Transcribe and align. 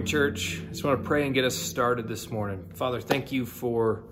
morning, 0.00 0.10
church. 0.10 0.62
I 0.62 0.70
just 0.70 0.82
want 0.82 1.02
to 1.02 1.06
pray 1.06 1.26
and 1.26 1.34
get 1.34 1.44
us 1.44 1.54
started 1.54 2.08
this 2.08 2.30
morning. 2.30 2.70
Father, 2.72 3.02
thank 3.02 3.32
you 3.32 3.44
for 3.44 4.04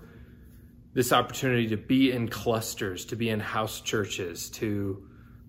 this 0.93 1.11
opportunity 1.11 1.69
to 1.69 1.77
be 1.77 2.11
in 2.11 2.27
clusters, 2.27 3.05
to 3.05 3.15
be 3.15 3.29
in 3.29 3.39
house 3.39 3.81
churches, 3.81 4.51
to 4.51 5.03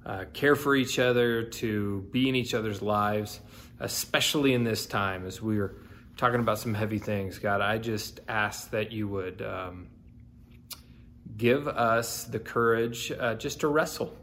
uh, 0.06 0.24
care 0.32 0.56
for 0.56 0.74
each 0.74 0.98
other, 0.98 1.42
to 1.42 2.08
be 2.10 2.26
in 2.26 2.36
each 2.36 2.54
other's 2.54 2.80
lives, 2.80 3.38
especially 3.80 4.54
in 4.54 4.64
this 4.64 4.86
time 4.86 5.26
as 5.26 5.42
we 5.42 5.58
are 5.58 5.76
talking 6.16 6.40
about 6.40 6.58
some 6.58 6.72
heavy 6.72 6.98
things. 6.98 7.38
God, 7.38 7.60
I 7.60 7.76
just 7.76 8.20
ask 8.26 8.70
that 8.70 8.92
you 8.92 9.08
would 9.08 9.42
um, 9.42 9.88
give 11.36 11.68
us 11.68 12.24
the 12.24 12.38
courage 12.38 13.12
uh, 13.12 13.34
just 13.34 13.60
to 13.60 13.68
wrestle, 13.68 14.16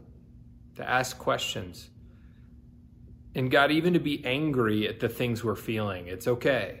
to 0.74 0.88
ask 0.88 1.16
questions 1.16 1.90
and 3.38 3.52
God, 3.52 3.70
even 3.70 3.92
to 3.92 4.00
be 4.00 4.20
angry 4.24 4.88
at 4.88 4.98
the 4.98 5.08
things 5.08 5.44
we're 5.44 5.54
feeling, 5.54 6.08
it's 6.08 6.26
okay. 6.26 6.80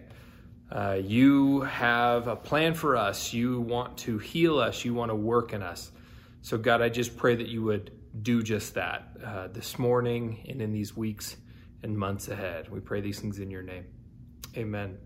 Uh, 0.72 0.98
you 1.00 1.60
have 1.60 2.26
a 2.26 2.34
plan 2.34 2.74
for 2.74 2.96
us. 2.96 3.32
You 3.32 3.60
want 3.60 3.96
to 3.98 4.18
heal 4.18 4.58
us. 4.58 4.84
You 4.84 4.92
want 4.92 5.12
to 5.12 5.14
work 5.14 5.52
in 5.52 5.62
us. 5.62 5.92
So, 6.42 6.58
God, 6.58 6.82
I 6.82 6.88
just 6.88 7.16
pray 7.16 7.36
that 7.36 7.46
you 7.46 7.62
would 7.62 7.92
do 8.24 8.42
just 8.42 8.74
that 8.74 9.08
uh, 9.24 9.46
this 9.46 9.78
morning 9.78 10.44
and 10.48 10.60
in 10.60 10.72
these 10.72 10.96
weeks 10.96 11.36
and 11.84 11.96
months 11.96 12.26
ahead. 12.26 12.68
We 12.68 12.80
pray 12.80 13.02
these 13.02 13.20
things 13.20 13.38
in 13.38 13.52
your 13.52 13.62
name. 13.62 13.84
Amen. 14.56 14.98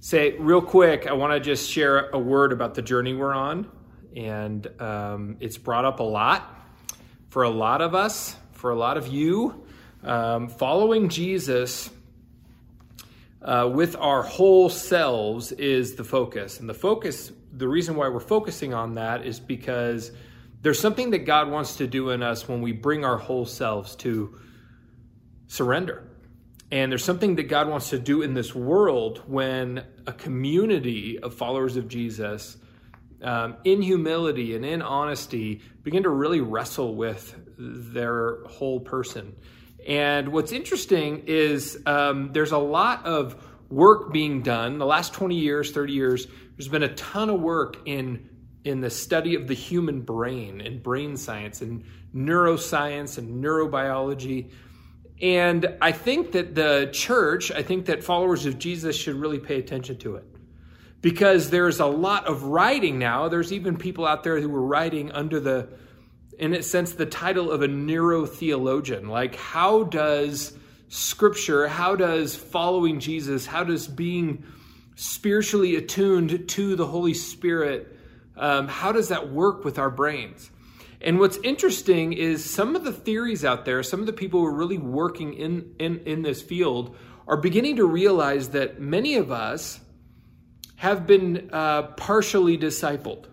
Say, 0.00 0.32
real 0.32 0.60
quick, 0.60 1.06
I 1.06 1.14
want 1.14 1.32
to 1.32 1.40
just 1.40 1.70
share 1.70 2.10
a 2.10 2.18
word 2.18 2.52
about 2.52 2.74
the 2.74 2.82
journey 2.82 3.14
we're 3.14 3.32
on. 3.32 3.70
And 4.14 4.68
um, 4.82 5.38
it's 5.40 5.56
brought 5.56 5.86
up 5.86 6.00
a 6.00 6.04
lot 6.04 6.60
for 7.30 7.44
a 7.44 7.50
lot 7.50 7.80
of 7.80 7.94
us, 7.94 8.36
for 8.52 8.70
a 8.70 8.76
lot 8.76 8.98
of 8.98 9.06
you. 9.06 9.61
Um, 10.04 10.48
following 10.48 11.08
Jesus 11.08 11.88
uh, 13.40 13.70
with 13.72 13.94
our 13.94 14.22
whole 14.22 14.68
selves 14.68 15.52
is 15.52 15.94
the 15.94 16.02
focus. 16.02 16.58
And 16.58 16.68
the 16.68 16.74
focus, 16.74 17.30
the 17.52 17.68
reason 17.68 17.94
why 17.94 18.08
we're 18.08 18.18
focusing 18.18 18.74
on 18.74 18.94
that 18.94 19.24
is 19.24 19.38
because 19.38 20.10
there's 20.62 20.80
something 20.80 21.10
that 21.10 21.20
God 21.20 21.50
wants 21.50 21.76
to 21.76 21.86
do 21.86 22.10
in 22.10 22.22
us 22.22 22.48
when 22.48 22.62
we 22.62 22.72
bring 22.72 23.04
our 23.04 23.16
whole 23.16 23.46
selves 23.46 23.94
to 23.96 24.38
surrender. 25.46 26.02
And 26.72 26.90
there's 26.90 27.04
something 27.04 27.36
that 27.36 27.44
God 27.44 27.68
wants 27.68 27.90
to 27.90 27.98
do 27.98 28.22
in 28.22 28.34
this 28.34 28.54
world 28.54 29.22
when 29.26 29.84
a 30.06 30.12
community 30.12 31.18
of 31.20 31.34
followers 31.34 31.76
of 31.76 31.86
Jesus, 31.86 32.56
um, 33.22 33.56
in 33.62 33.82
humility 33.82 34.56
and 34.56 34.64
in 34.64 34.82
honesty, 34.82 35.60
begin 35.84 36.02
to 36.04 36.08
really 36.08 36.40
wrestle 36.40 36.96
with 36.96 37.36
their 37.56 38.42
whole 38.46 38.80
person 38.80 39.36
and 39.86 40.28
what's 40.28 40.52
interesting 40.52 41.24
is 41.26 41.80
um, 41.86 42.32
there's 42.32 42.52
a 42.52 42.58
lot 42.58 43.04
of 43.06 43.36
work 43.68 44.12
being 44.12 44.42
done. 44.42 44.78
The 44.78 44.86
last 44.86 45.12
20 45.14 45.34
years, 45.34 45.72
30 45.72 45.92
years, 45.92 46.26
there's 46.56 46.68
been 46.68 46.82
a 46.82 46.94
ton 46.94 47.30
of 47.30 47.40
work 47.40 47.78
in 47.86 48.28
in 48.64 48.80
the 48.80 48.90
study 48.90 49.34
of 49.34 49.48
the 49.48 49.54
human 49.54 50.02
brain 50.02 50.60
and 50.60 50.80
brain 50.80 51.16
science 51.16 51.62
and 51.62 51.84
neuroscience 52.14 53.18
and 53.18 53.42
neurobiology. 53.42 54.50
And 55.20 55.76
I 55.80 55.90
think 55.92 56.32
that 56.32 56.54
the 56.54 56.88
church, 56.92 57.50
I 57.50 57.62
think 57.62 57.86
that 57.86 58.04
followers 58.04 58.46
of 58.46 58.58
Jesus 58.58 58.96
should 58.96 59.16
really 59.16 59.40
pay 59.40 59.58
attention 59.58 59.98
to 59.98 60.16
it. 60.16 60.24
Because 61.00 61.50
there's 61.50 61.80
a 61.80 61.86
lot 61.86 62.26
of 62.26 62.44
writing 62.44 63.00
now. 63.00 63.28
There's 63.28 63.52
even 63.52 63.76
people 63.76 64.06
out 64.06 64.22
there 64.22 64.40
who 64.40 64.54
are 64.54 64.62
writing 64.62 65.10
under 65.10 65.40
the 65.40 65.68
in 66.38 66.54
a 66.54 66.62
sense, 66.62 66.92
the 66.92 67.06
title 67.06 67.50
of 67.50 67.62
a 67.62 67.68
neurotheologian. 67.68 69.08
Like, 69.08 69.36
how 69.36 69.84
does 69.84 70.56
scripture, 70.88 71.68
how 71.68 71.96
does 71.96 72.36
following 72.36 73.00
Jesus, 73.00 73.46
how 73.46 73.64
does 73.64 73.88
being 73.88 74.44
spiritually 74.94 75.76
attuned 75.76 76.48
to 76.50 76.76
the 76.76 76.86
Holy 76.86 77.14
Spirit, 77.14 77.96
um, 78.36 78.68
how 78.68 78.92
does 78.92 79.08
that 79.08 79.30
work 79.30 79.64
with 79.64 79.78
our 79.78 79.90
brains? 79.90 80.50
And 81.00 81.18
what's 81.18 81.38
interesting 81.38 82.12
is 82.12 82.44
some 82.44 82.76
of 82.76 82.84
the 82.84 82.92
theories 82.92 83.44
out 83.44 83.64
there, 83.64 83.82
some 83.82 84.00
of 84.00 84.06
the 84.06 84.12
people 84.12 84.40
who 84.40 84.46
are 84.46 84.54
really 84.54 84.78
working 84.78 85.34
in, 85.34 85.74
in, 85.78 85.98
in 86.00 86.22
this 86.22 86.40
field 86.40 86.96
are 87.26 87.36
beginning 87.36 87.76
to 87.76 87.84
realize 87.84 88.50
that 88.50 88.80
many 88.80 89.16
of 89.16 89.32
us 89.32 89.80
have 90.76 91.06
been 91.06 91.50
uh, 91.52 91.82
partially 91.96 92.58
discipled, 92.58 93.26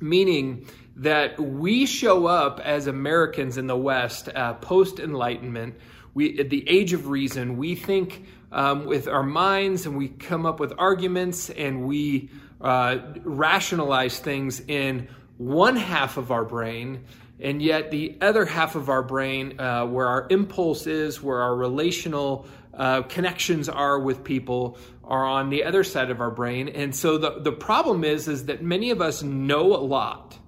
meaning 0.00 0.66
that 0.96 1.38
we 1.38 1.84
show 1.84 2.26
up 2.26 2.58
as 2.60 2.86
Americans 2.86 3.58
in 3.58 3.66
the 3.66 3.76
West 3.76 4.30
uh, 4.34 4.54
post 4.54 4.98
Enlightenment. 4.98 5.76
We, 6.14 6.38
at 6.38 6.48
the 6.48 6.66
age 6.68 6.94
of 6.94 7.08
reason, 7.08 7.58
we 7.58 7.74
think 7.74 8.24
um, 8.50 8.86
with 8.86 9.06
our 9.06 9.22
minds 9.22 9.84
and 9.84 9.98
we 9.98 10.08
come 10.08 10.46
up 10.46 10.58
with 10.58 10.72
arguments 10.78 11.50
and 11.50 11.86
we 11.86 12.30
uh, 12.62 12.98
rationalize 13.22 14.18
things 14.18 14.60
in 14.60 15.08
one 15.36 15.76
half 15.76 16.16
of 16.16 16.30
our 16.30 16.44
brain. 16.44 17.04
And 17.38 17.60
yet, 17.60 17.90
the 17.90 18.16
other 18.22 18.46
half 18.46 18.76
of 18.76 18.88
our 18.88 19.02
brain, 19.02 19.60
uh, 19.60 19.84
where 19.84 20.06
our 20.06 20.26
impulse 20.30 20.86
is, 20.86 21.22
where 21.22 21.42
our 21.42 21.54
relational 21.54 22.46
uh, 22.72 23.02
connections 23.02 23.68
are 23.68 23.98
with 23.98 24.24
people, 24.24 24.78
are 25.04 25.26
on 25.26 25.50
the 25.50 25.64
other 25.64 25.84
side 25.84 26.10
of 26.10 26.22
our 26.22 26.30
brain. 26.30 26.70
And 26.70 26.96
so 26.96 27.18
the, 27.18 27.40
the 27.40 27.52
problem 27.52 28.04
is, 28.04 28.26
is 28.26 28.46
that 28.46 28.62
many 28.62 28.90
of 28.90 29.02
us 29.02 29.22
know 29.22 29.76
a 29.76 29.84
lot 29.84 30.38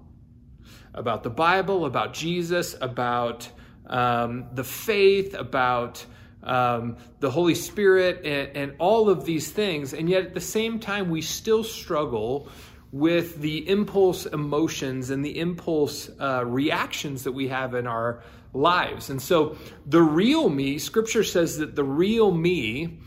about 0.93 1.23
the 1.23 1.29
Bible, 1.29 1.85
about 1.85 2.13
Jesus, 2.13 2.75
about 2.81 3.49
um, 3.87 4.45
the 4.53 4.63
faith, 4.63 5.33
about 5.33 6.05
um, 6.43 6.97
the 7.19 7.29
Holy 7.29 7.55
Spirit, 7.55 8.25
and, 8.25 8.55
and 8.55 8.75
all 8.79 9.09
of 9.09 9.25
these 9.25 9.51
things. 9.51 9.93
And 9.93 10.09
yet 10.09 10.25
at 10.25 10.33
the 10.33 10.41
same 10.41 10.79
time, 10.79 11.09
we 11.09 11.21
still 11.21 11.63
struggle 11.63 12.47
with 12.91 13.39
the 13.39 13.69
impulse 13.69 14.25
emotions 14.25 15.09
and 15.09 15.23
the 15.23 15.39
impulse 15.39 16.09
uh, 16.19 16.43
reactions 16.45 17.23
that 17.23 17.31
we 17.33 17.47
have 17.47 17.75
in 17.75 17.85
our 17.85 18.23
lives. 18.53 19.09
And 19.09 19.21
so 19.21 19.57
the 19.85 20.01
real 20.01 20.49
me, 20.49 20.79
scripture 20.79 21.23
says 21.23 21.57
that 21.59 21.75
the 21.75 21.83
real 21.83 22.31
me 22.31 22.99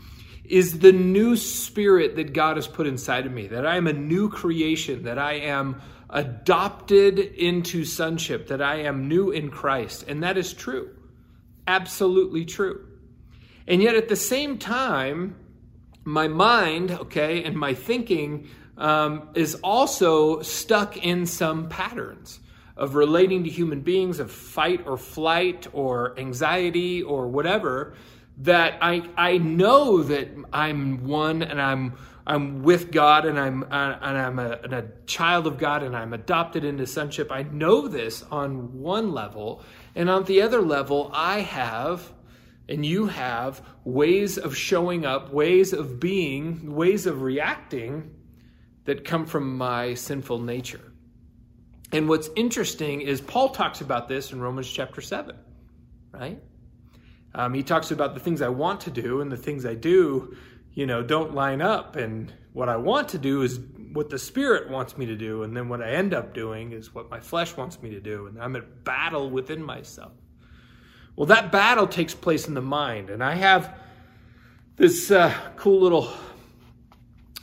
is 0.45 0.79
the 0.79 0.91
new 0.91 1.35
spirit 1.35 2.15
that 2.15 2.33
God 2.33 2.57
has 2.57 2.67
put 2.67 2.87
inside 2.87 3.25
of 3.25 3.31
me, 3.31 3.47
that 3.47 3.65
I 3.65 3.77
am 3.77 3.87
a 3.87 3.93
new 3.93 4.29
creation, 4.29 5.03
that 5.03 5.17
I 5.17 5.33
am 5.33 5.81
adopted 6.13 7.19
into 7.19 7.83
sonship, 7.83 8.47
that 8.47 8.61
I 8.61 8.75
am 8.83 9.09
new 9.09 9.31
in 9.31 9.49
Christ. 9.49 10.05
And 10.07 10.23
that 10.23 10.37
is 10.37 10.53
true. 10.53 10.95
Absolutely 11.67 12.45
true. 12.45 12.85
And 13.67 13.81
yet 13.81 13.95
at 13.95 14.07
the 14.09 14.15
same 14.15 14.57
time, 14.57 15.35
my 16.05 16.27
mind, 16.27 16.91
okay, 16.91 17.43
and 17.43 17.57
my 17.57 17.73
thinking 17.73 18.47
um, 18.77 19.29
is 19.33 19.55
also 19.55 20.41
stuck 20.41 20.97
in 20.97 21.25
some 21.25 21.67
patterns 21.67 22.39
of 22.77 22.95
relating 22.95 23.43
to 23.43 23.49
human 23.49 23.81
beings, 23.81 24.19
of 24.19 24.31
fight 24.31 24.85
or 24.85 24.97
flight 24.97 25.67
or 25.73 26.17
anxiety 26.19 27.01
or 27.01 27.27
whatever, 27.27 27.95
that 28.39 28.77
I, 28.81 29.03
I 29.15 29.37
know 29.37 30.03
that 30.03 30.29
I'm 30.51 31.05
one 31.05 31.41
and 31.41 31.61
I'm 31.61 31.93
I'm 32.25 32.63
with 32.63 32.91
God 32.91 33.25
and 33.25 33.37
I'm 33.39 33.63
uh, 33.63 33.97
and 34.01 34.17
I'm 34.17 34.39
a, 34.39 34.51
a 34.63 34.83
child 35.05 35.45
of 35.45 35.57
God 35.57 35.83
and 35.83 35.95
I'm 35.95 36.13
adopted 36.13 36.63
into 36.63 36.87
sonship. 36.87 37.31
I 37.31 37.43
know 37.43 37.87
this 37.87 38.23
on 38.31 38.79
one 38.79 39.11
level, 39.11 39.61
and 39.95 40.09
on 40.09 40.23
the 40.23 40.41
other 40.41 40.61
level, 40.61 41.11
I 41.13 41.41
have 41.41 42.13
and 42.69 42.85
you 42.85 43.07
have 43.07 43.61
ways 43.83 44.37
of 44.37 44.55
showing 44.55 45.05
up, 45.05 45.33
ways 45.33 45.73
of 45.73 45.99
being, 45.99 46.73
ways 46.73 47.05
of 47.05 47.21
reacting 47.21 48.15
that 48.85 49.03
come 49.05 49.25
from 49.25 49.57
my 49.57 49.93
sinful 49.93 50.39
nature. 50.39 50.93
And 51.91 52.09
what's 52.09 52.29
interesting 52.35 53.01
is 53.01 53.21
Paul 53.21 53.49
talks 53.49 53.81
about 53.81 54.07
this 54.07 54.31
in 54.31 54.41
Romans 54.41 54.69
chapter 54.69 55.01
7, 55.01 55.35
right? 56.11 56.41
Um, 57.35 57.53
he 57.53 57.63
talks 57.63 57.91
about 57.91 58.13
the 58.13 58.19
things 58.19 58.41
I 58.41 58.49
want 58.49 58.81
to 58.81 58.91
do 58.91 59.21
and 59.21 59.31
the 59.31 59.37
things 59.37 59.65
I 59.65 59.75
do 59.75 60.35
you 60.73 60.85
know, 60.85 61.03
don't 61.03 61.33
line 61.33 61.61
up. 61.61 61.95
And 61.95 62.31
what 62.53 62.69
I 62.69 62.77
want 62.77 63.09
to 63.09 63.17
do 63.17 63.41
is 63.41 63.59
what 63.93 64.09
the 64.09 64.19
spirit 64.19 64.69
wants 64.69 64.97
me 64.97 65.05
to 65.05 65.15
do. 65.15 65.43
And 65.43 65.55
then 65.55 65.69
what 65.69 65.81
I 65.81 65.91
end 65.91 66.13
up 66.13 66.33
doing 66.33 66.71
is 66.71 66.93
what 66.93 67.09
my 67.09 67.19
flesh 67.19 67.55
wants 67.55 67.81
me 67.81 67.91
to 67.91 67.99
do. 67.99 68.27
And 68.27 68.41
I'm 68.41 68.55
at 68.55 68.83
battle 68.83 69.29
within 69.29 69.63
myself. 69.63 70.11
Well, 71.15 71.27
that 71.27 71.51
battle 71.51 71.87
takes 71.87 72.15
place 72.15 72.47
in 72.47 72.55
the 72.55 72.61
mind. 72.61 73.09
And 73.09 73.23
I 73.23 73.35
have 73.35 73.77
this 74.75 75.11
uh, 75.11 75.33
cool 75.55 75.81
little 75.81 76.11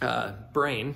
uh, 0.03 0.33
brain, 0.53 0.95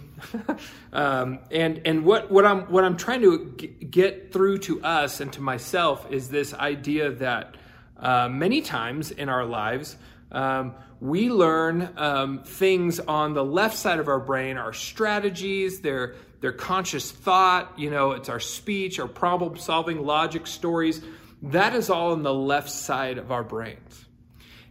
um, 0.92 1.38
and 1.50 1.82
and 1.84 2.04
what 2.04 2.31
what 2.31 2.46
I'm 2.46 2.62
what 2.62 2.84
I'm 2.84 2.96
trying 2.96 3.20
to 3.20 3.50
get 3.90 4.32
through 4.32 4.58
to 4.58 4.82
us 4.82 5.20
and 5.20 5.32
to 5.34 5.40
myself 5.40 6.10
is 6.10 6.28
this 6.28 6.54
idea 6.54 7.10
that 7.12 7.56
uh, 7.98 8.28
many 8.28 8.62
times 8.62 9.10
in 9.10 9.28
our 9.28 9.44
lives 9.44 9.96
um, 10.32 10.74
we 11.00 11.30
learn 11.30 11.90
um, 11.96 12.42
things 12.44 12.98
on 12.98 13.34
the 13.34 13.44
left 13.44 13.76
side 13.76 13.98
of 13.98 14.08
our 14.08 14.20
brain, 14.20 14.56
our 14.56 14.72
strategies, 14.72 15.80
their, 15.80 16.14
their 16.40 16.52
conscious 16.52 17.10
thought, 17.10 17.78
you 17.78 17.90
know, 17.90 18.12
it's 18.12 18.28
our 18.28 18.40
speech, 18.40 18.98
our 18.98 19.08
problem 19.08 19.56
solving, 19.56 20.04
logic, 20.04 20.46
stories. 20.46 21.02
That 21.42 21.74
is 21.74 21.90
all 21.90 22.12
on 22.12 22.22
the 22.22 22.32
left 22.32 22.70
side 22.70 23.18
of 23.18 23.30
our 23.30 23.44
brains. 23.44 24.06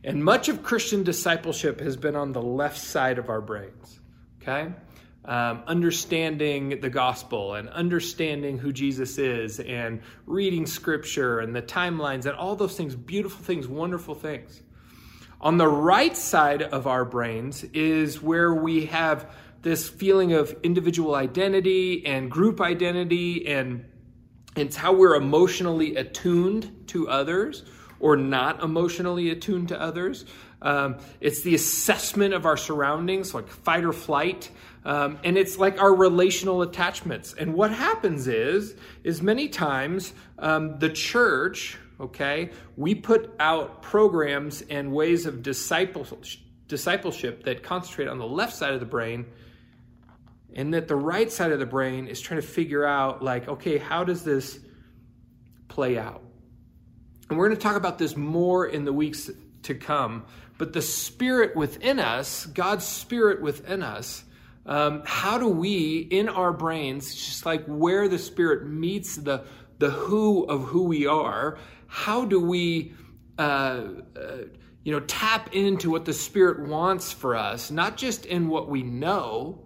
And 0.03 0.23
much 0.23 0.49
of 0.49 0.63
Christian 0.63 1.03
discipleship 1.03 1.79
has 1.79 1.95
been 1.95 2.15
on 2.15 2.33
the 2.33 2.41
left 2.41 2.77
side 2.77 3.19
of 3.19 3.29
our 3.29 3.39
brains, 3.39 3.99
okay? 4.41 4.73
Um, 5.23 5.63
understanding 5.67 6.81
the 6.81 6.89
gospel 6.89 7.53
and 7.53 7.69
understanding 7.69 8.57
who 8.57 8.73
Jesus 8.73 9.17
is 9.17 9.61
and 9.61 10.01
reading 10.25 10.65
scripture 10.65 11.39
and 11.39 11.55
the 11.55 11.61
timelines 11.61 12.25
and 12.25 12.35
all 12.35 12.57
those 12.57 12.75
things, 12.75 12.95
beautiful 12.95 13.41
things, 13.41 13.67
wonderful 13.67 14.15
things. 14.15 14.61
On 15.43 15.57
the 15.57 15.67
right 15.67 16.15
side 16.15 16.61
of 16.61 16.87
our 16.87 17.03
brains 17.03 17.65
is 17.73 18.21
where 18.21 18.53
we 18.53 18.85
have 18.85 19.29
this 19.61 19.89
feeling 19.89 20.31
of 20.31 20.55
individual 20.63 21.15
identity 21.15 22.05
and 22.05 22.31
group 22.31 22.61
identity 22.61 23.45
and 23.45 23.83
it's 24.55 24.77
how 24.77 24.93
we're 24.93 25.15
emotionally 25.15 25.97
attuned 25.97 26.87
to 26.87 27.09
others 27.09 27.65
or 27.99 28.15
not 28.15 28.63
emotionally 28.63 29.31
attuned 29.31 29.67
to 29.67 29.81
others. 29.81 30.23
Um, 30.61 30.99
it's 31.19 31.41
the 31.41 31.55
assessment 31.55 32.33
of 32.33 32.45
our 32.45 32.55
surroundings, 32.55 33.33
like 33.33 33.49
fight 33.49 33.83
or 33.83 33.91
flight. 33.91 34.49
Um, 34.85 35.19
and 35.25 35.37
it's 35.37 35.57
like 35.57 35.77
our 35.81 35.93
relational 35.93 36.61
attachments. 36.61 37.33
And 37.33 37.53
what 37.53 37.71
happens 37.71 38.29
is, 38.29 38.75
is 39.03 39.21
many 39.21 39.49
times 39.49 40.13
um, 40.39 40.79
the 40.79 40.89
church, 40.89 41.77
okay, 41.99 42.51
we 42.75 42.95
put 42.95 43.33
out 43.39 43.81
programs 43.81 44.61
and 44.63 44.91
ways 44.91 45.25
of 45.25 45.43
discipleship 45.43 47.43
that 47.43 47.63
concentrate 47.63 48.07
on 48.07 48.17
the 48.17 48.27
left 48.27 48.55
side 48.55 48.73
of 48.73 48.79
the 48.79 48.85
brain 48.85 49.25
and 50.55 50.73
that 50.73 50.87
the 50.87 50.95
right 50.95 51.31
side 51.31 51.51
of 51.51 51.59
the 51.59 51.65
brain 51.65 52.07
is 52.07 52.21
trying 52.21 52.41
to 52.41 52.47
figure 52.47 52.85
out 52.85 53.23
like 53.23 53.47
okay 53.47 53.77
how 53.77 54.03
does 54.03 54.23
this 54.23 54.59
play 55.67 55.97
out? 55.97 56.21
And 57.29 57.39
we're 57.39 57.47
going 57.47 57.57
to 57.57 57.63
talk 57.63 57.77
about 57.77 57.97
this 57.97 58.15
more 58.15 58.67
in 58.67 58.85
the 58.85 58.93
weeks 58.93 59.31
to 59.63 59.73
come 59.73 60.25
but 60.57 60.73
the 60.73 60.81
spirit 60.81 61.55
within 61.55 61.99
us 61.99 62.45
god's 62.47 62.85
spirit 62.85 63.41
within 63.41 63.81
us 63.81 64.23
um, 64.65 65.01
how 65.05 65.37
do 65.37 65.47
we 65.47 65.99
in 65.99 66.29
our 66.29 66.53
brains 66.53 67.15
just 67.15 67.45
like 67.45 67.65
where 67.65 68.07
the 68.07 68.19
spirit 68.19 68.67
meets 68.67 69.15
the 69.15 69.45
the 69.79 69.89
who 69.89 70.43
of 70.43 70.63
who 70.63 70.83
we 70.83 71.07
are 71.07 71.57
how 71.93 72.25
do 72.25 72.39
we 72.39 72.93
uh, 73.37 73.41
uh, 73.41 74.37
you 74.83 74.91
know 74.91 74.99
tap 75.01 75.53
into 75.53 75.91
what 75.91 76.05
the 76.05 76.13
spirit 76.13 76.67
wants 76.67 77.11
for 77.11 77.35
us 77.35 77.71
not 77.71 77.97
just 77.97 78.25
in 78.25 78.47
what 78.47 78.69
we 78.69 78.83
know 78.83 79.63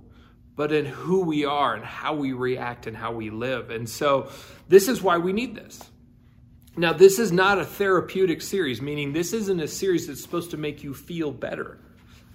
but 0.57 0.71
in 0.71 0.85
who 0.85 1.21
we 1.21 1.45
are 1.45 1.75
and 1.75 1.85
how 1.85 2.15
we 2.15 2.33
react 2.33 2.87
and 2.87 2.97
how 2.97 3.13
we 3.13 3.29
live. 3.29 3.69
And 3.69 3.87
so 3.87 4.29
this 4.67 4.89
is 4.89 5.01
why 5.01 5.19
we 5.19 5.31
need 5.31 5.55
this. 5.55 5.79
Now, 6.75 6.93
this 6.93 7.19
is 7.19 7.31
not 7.31 7.59
a 7.59 7.65
therapeutic 7.65 8.41
series, 8.41 8.81
meaning 8.81 9.13
this 9.13 9.33
isn't 9.33 9.59
a 9.59 9.67
series 9.67 10.07
that's 10.07 10.21
supposed 10.21 10.51
to 10.51 10.57
make 10.57 10.83
you 10.83 10.93
feel 10.93 11.31
better 11.31 11.79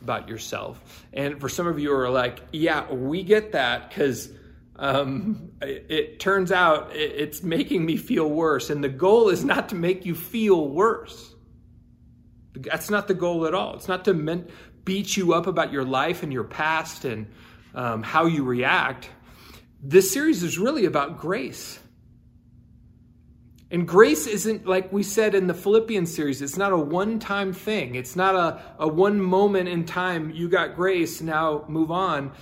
about 0.00 0.28
yourself. 0.28 1.04
And 1.12 1.40
for 1.40 1.48
some 1.48 1.66
of 1.66 1.78
you 1.78 1.92
are 1.94 2.10
like, 2.10 2.40
yeah, 2.52 2.90
we 2.92 3.24
get 3.24 3.52
that 3.52 3.88
because 3.88 4.30
um, 4.76 5.50
it, 5.60 5.86
it, 5.88 6.20
turns 6.20 6.50
out 6.50 6.94
it, 6.94 7.12
it's 7.12 7.42
making 7.42 7.84
me 7.84 7.96
feel 7.96 8.28
worse. 8.28 8.70
And 8.70 8.82
the 8.82 8.88
goal 8.88 9.28
is 9.28 9.44
not 9.44 9.68
to 9.70 9.74
make 9.74 10.06
you 10.06 10.14
feel 10.14 10.68
worse. 10.68 11.34
That's 12.54 12.90
not 12.90 13.08
the 13.08 13.14
goal 13.14 13.46
at 13.46 13.54
all. 13.54 13.74
It's 13.74 13.88
not 13.88 14.04
to 14.06 14.44
beat 14.84 15.16
you 15.16 15.34
up 15.34 15.46
about 15.46 15.72
your 15.72 15.84
life 15.84 16.22
and 16.22 16.32
your 16.32 16.44
past 16.44 17.04
and 17.04 17.26
um, 17.74 18.02
how 18.02 18.26
you 18.26 18.44
react. 18.44 19.08
This 19.82 20.12
series 20.12 20.42
is 20.42 20.58
really 20.58 20.84
about 20.84 21.18
grace. 21.18 21.78
And 23.70 23.88
grace 23.88 24.26
isn't, 24.26 24.66
like 24.66 24.92
we 24.92 25.02
said 25.02 25.34
in 25.34 25.46
the 25.46 25.54
Philippians 25.54 26.14
series, 26.14 26.42
it's 26.42 26.58
not 26.58 26.72
a 26.72 26.76
one 26.76 27.18
time 27.18 27.54
thing. 27.54 27.94
It's 27.94 28.14
not 28.14 28.34
a, 28.34 28.60
a 28.78 28.86
one 28.86 29.18
moment 29.18 29.68
in 29.68 29.86
time, 29.86 30.30
you 30.30 30.50
got 30.50 30.76
grace, 30.76 31.22
now 31.22 31.64
move 31.68 31.90
on. 31.90 32.32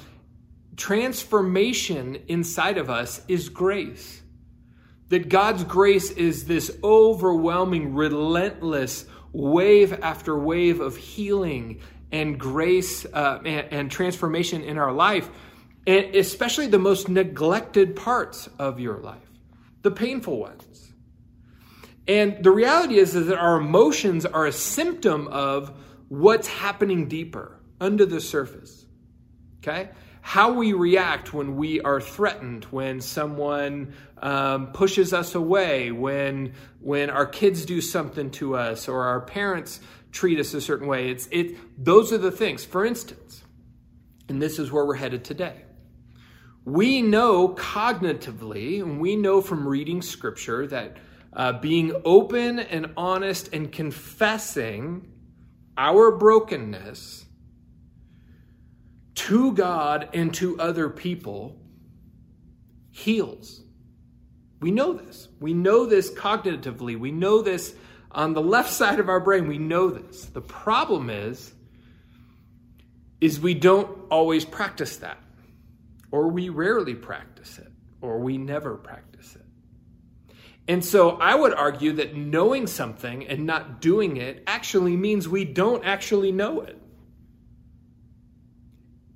Transformation 0.81 2.23
inside 2.27 2.79
of 2.79 2.89
us 2.89 3.21
is 3.29 3.51
grace. 3.51 4.23
That 5.11 5.29
God's 5.29 5.63
grace 5.63 6.11
is 6.11 6.47
this 6.47 6.75
overwhelming, 6.83 7.95
relentless 7.95 9.05
wave 9.31 9.93
after 10.03 10.39
wave 10.39 10.81
of 10.81 10.97
healing 10.97 11.83
and 12.11 12.41
grace 12.41 13.05
uh, 13.05 13.43
and, 13.45 13.71
and 13.71 13.91
transformation 13.91 14.63
in 14.63 14.79
our 14.79 14.91
life, 14.91 15.29
and 15.87 16.15
especially 16.17 16.67
the 16.67 16.79
most 16.79 17.11
neglected 17.11 17.95
parts 17.95 18.49
of 18.59 18.81
your 18.81 19.01
life, 19.01 19.31
the 19.83 19.91
painful 19.91 20.39
ones. 20.39 20.95
And 22.09 22.43
the 22.43 22.53
reality 22.53 22.97
is, 22.97 23.15
is 23.15 23.27
that 23.27 23.37
our 23.37 23.61
emotions 23.61 24.25
are 24.25 24.47
a 24.47 24.53
symptom 24.53 25.29
of 25.29 25.79
what's 26.09 26.49
happening 26.49 27.07
deeper 27.07 27.61
under 27.83 28.07
the 28.07 28.23
surface. 28.23 28.87
Okay? 29.59 29.91
How 30.23 30.53
we 30.53 30.73
react 30.73 31.33
when 31.35 31.57
we 31.57 31.81
are 31.81 32.01
threatened, 32.01 32.65
when 32.65 33.01
someone 33.01 33.95
um, 34.19 34.69
pushes 34.73 35.13
us 35.13 35.35
away, 35.35 35.91
when 35.91 36.53
when 36.81 37.11
our 37.11 37.27
kids 37.27 37.65
do 37.65 37.81
something 37.81 38.31
to 38.33 38.57
us, 38.57 38.89
or 38.89 39.05
our 39.05 39.21
parents 39.21 39.81
treat 40.13 40.39
us 40.39 40.55
a 40.55 40.61
certain 40.61 40.87
way. 40.87 41.11
It's 41.11 41.29
it 41.31 41.57
those 41.83 42.13
are 42.13 42.19
the 42.19 42.31
things. 42.31 42.65
For 42.65 42.85
instance, 42.85 43.43
and 44.29 44.41
this 44.41 44.59
is 44.59 44.71
where 44.71 44.85
we're 44.85 44.95
headed 44.95 45.25
today. 45.25 45.65
We 46.65 47.03
know 47.03 47.49
cognitively, 47.49 48.81
and 48.81 49.01
we 49.01 49.17
know 49.17 49.41
from 49.41 49.67
reading 49.67 50.03
scripture 50.03 50.67
that 50.67 50.99
uh, 51.33 51.55
being 51.55 51.93
open 52.05 52.59
and 52.59 52.93
honest 52.97 53.53
and 53.53 53.73
confessing 53.73 55.11
our 55.77 56.11
brokenness 56.17 57.25
to 59.27 59.53
God 59.53 60.09
and 60.15 60.33
to 60.35 60.59
other 60.59 60.89
people 60.89 61.61
heals. 62.91 63.61
We 64.61 64.71
know 64.71 64.95
this. 64.95 65.29
We 65.39 65.53
know 65.53 65.85
this 65.85 66.11
cognitively. 66.11 66.99
We 66.99 67.11
know 67.11 67.43
this 67.43 67.75
on 68.11 68.33
the 68.33 68.41
left 68.41 68.71
side 68.81 68.99
of 68.99 69.11
our 69.11 69.21
brain, 69.21 69.47
we 69.47 69.59
know 69.59 69.91
this. 69.91 70.25
The 70.25 70.41
problem 70.41 71.11
is, 71.11 71.53
is 73.21 73.39
we 73.39 73.53
don't 73.53 73.91
always 74.11 74.47
practice 74.47 74.97
that, 74.99 75.19
or 76.11 76.29
we 76.29 76.49
rarely 76.49 76.95
practice 76.95 77.59
it, 77.59 77.71
or 78.01 78.21
we 78.21 78.39
never 78.39 78.77
practice 78.77 79.37
it. 79.37 80.35
And 80.67 80.83
so 80.83 81.11
I 81.11 81.35
would 81.35 81.53
argue 81.53 81.93
that 81.95 82.17
knowing 82.17 82.67
something 82.67 83.27
and 83.27 83.45
not 83.45 83.83
doing 83.83 84.17
it 84.17 84.43
actually 84.47 84.97
means 84.97 85.29
we 85.29 85.45
don't 85.45 85.85
actually 85.85 86.33
know 86.33 86.63
it. 86.63 86.80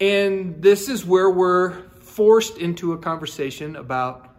And 0.04 0.60
this 0.60 0.90
is 0.90 1.02
where 1.02 1.30
we're 1.30 1.80
forced 2.00 2.58
into 2.58 2.92
a 2.92 2.98
conversation 2.98 3.74
about 3.74 4.36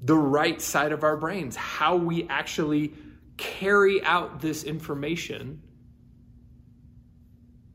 the 0.00 0.16
right 0.16 0.62
side 0.62 0.92
of 0.92 1.04
our 1.04 1.14
brains, 1.14 1.56
how 1.56 1.96
we 1.96 2.26
actually 2.28 2.94
carry 3.36 4.02
out 4.02 4.40
this 4.40 4.64
information 4.64 5.60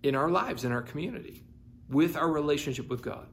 in 0.02 0.16
our 0.16 0.28
lives, 0.28 0.64
in 0.64 0.72
our 0.72 0.82
community, 0.82 1.44
with 1.88 2.18
our 2.18 2.32
relationship 2.32 2.90
with 2.90 3.04
God. 3.04 3.28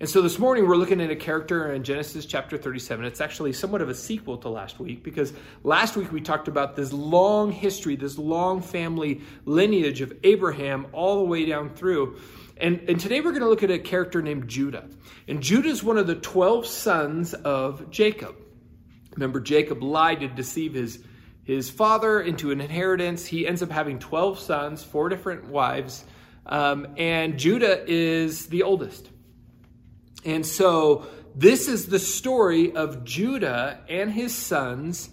And 0.00 0.08
so 0.08 0.22
this 0.22 0.38
morning 0.38 0.68
we're 0.68 0.76
looking 0.76 1.00
at 1.00 1.10
a 1.10 1.16
character 1.16 1.72
in 1.72 1.82
Genesis 1.82 2.24
chapter 2.24 2.56
37. 2.56 3.04
It's 3.04 3.20
actually 3.20 3.52
somewhat 3.52 3.82
of 3.82 3.88
a 3.88 3.94
sequel 3.96 4.36
to 4.38 4.48
last 4.48 4.78
week 4.78 5.02
because 5.02 5.32
last 5.64 5.96
week 5.96 6.12
we 6.12 6.20
talked 6.20 6.46
about 6.46 6.76
this 6.76 6.92
long 6.92 7.50
history, 7.50 7.96
this 7.96 8.16
long 8.16 8.62
family 8.62 9.22
lineage 9.44 10.00
of 10.00 10.12
Abraham 10.22 10.86
all 10.92 11.18
the 11.18 11.24
way 11.24 11.46
down 11.46 11.70
through. 11.70 12.16
And, 12.58 12.80
and 12.88 13.00
today 13.00 13.20
we're 13.20 13.32
going 13.32 13.42
to 13.42 13.48
look 13.48 13.64
at 13.64 13.72
a 13.72 13.78
character 13.80 14.22
named 14.22 14.46
Judah. 14.46 14.88
And 15.26 15.42
Judah 15.42 15.68
is 15.68 15.82
one 15.82 15.98
of 15.98 16.06
the 16.06 16.14
12 16.14 16.64
sons 16.64 17.34
of 17.34 17.90
Jacob. 17.90 18.36
Remember, 19.16 19.40
Jacob 19.40 19.82
lied 19.82 20.20
to 20.20 20.28
deceive 20.28 20.74
his, 20.74 21.02
his 21.42 21.70
father 21.70 22.20
into 22.20 22.52
an 22.52 22.60
inheritance. 22.60 23.26
He 23.26 23.48
ends 23.48 23.64
up 23.64 23.70
having 23.72 23.98
12 23.98 24.38
sons, 24.38 24.84
four 24.84 25.08
different 25.08 25.48
wives, 25.48 26.04
um, 26.46 26.86
and 26.96 27.36
Judah 27.36 27.82
is 27.88 28.46
the 28.46 28.62
oldest. 28.62 29.10
And 30.28 30.44
so 30.44 31.06
this 31.34 31.68
is 31.68 31.86
the 31.86 31.98
story 31.98 32.76
of 32.76 33.02
Judah 33.02 33.80
and 33.88 34.12
his 34.12 34.34
sons. 34.34 35.08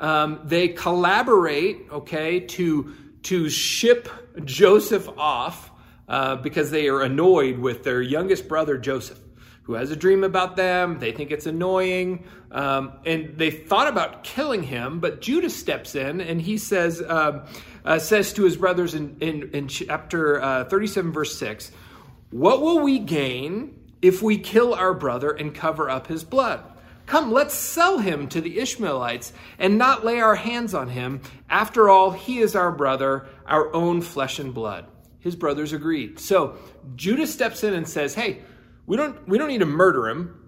Um, 0.00 0.40
they 0.42 0.68
collaborate, 0.68 1.86
okay, 1.92 2.40
to, 2.40 2.94
to 3.24 3.50
ship 3.50 4.08
Joseph 4.42 5.06
off 5.18 5.70
uh, 6.08 6.36
because 6.36 6.70
they 6.70 6.88
are 6.88 7.02
annoyed 7.02 7.58
with 7.58 7.84
their 7.84 8.00
youngest 8.00 8.48
brother, 8.48 8.78
Joseph 8.78 9.20
who 9.64 9.72
has 9.74 9.90
a 9.90 9.96
dream 9.96 10.24
about 10.24 10.56
them. 10.56 10.98
They 10.98 11.12
think 11.12 11.30
it's 11.30 11.46
annoying. 11.46 12.24
Um, 12.50 12.92
and 13.06 13.38
they 13.38 13.50
thought 13.50 13.88
about 13.88 14.22
killing 14.22 14.62
him, 14.62 15.00
but 15.00 15.22
Judah 15.22 15.48
steps 15.48 15.94
in 15.94 16.20
and 16.20 16.40
he 16.40 16.58
says, 16.58 17.00
uh, 17.00 17.46
uh, 17.82 17.98
says 17.98 18.34
to 18.34 18.44
his 18.44 18.58
brothers 18.58 18.94
in, 18.94 19.16
in, 19.20 19.50
in 19.54 19.68
chapter 19.68 20.40
uh, 20.42 20.64
37, 20.66 21.12
verse 21.12 21.38
6, 21.38 21.72
What 22.30 22.60
will 22.60 22.80
we 22.80 22.98
gain 22.98 23.74
if 24.04 24.22
we 24.22 24.36
kill 24.36 24.74
our 24.74 24.92
brother 24.92 25.30
and 25.30 25.54
cover 25.54 25.88
up 25.88 26.08
his 26.08 26.24
blood? 26.24 26.62
Come, 27.06 27.32
let's 27.32 27.54
sell 27.54 27.98
him 27.98 28.28
to 28.28 28.40
the 28.40 28.58
Ishmaelites 28.58 29.32
and 29.58 29.78
not 29.78 30.04
lay 30.04 30.20
our 30.20 30.34
hands 30.34 30.74
on 30.74 30.88
him. 30.88 31.22
After 31.48 31.88
all, 31.88 32.10
he 32.10 32.38
is 32.38 32.54
our 32.54 32.70
brother, 32.70 33.26
our 33.46 33.74
own 33.74 34.02
flesh 34.02 34.38
and 34.38 34.52
blood. 34.52 34.86
His 35.20 35.36
brothers 35.36 35.72
agreed. 35.72 36.18
So 36.18 36.56
Judah 36.96 37.26
steps 37.26 37.64
in 37.64 37.72
and 37.72 37.88
says, 37.88 38.14
Hey, 38.14 38.42
we 38.86 38.96
don't, 38.96 39.26
we 39.26 39.38
don't 39.38 39.48
need 39.48 39.58
to 39.58 39.66
murder 39.66 40.08
him. 40.08 40.40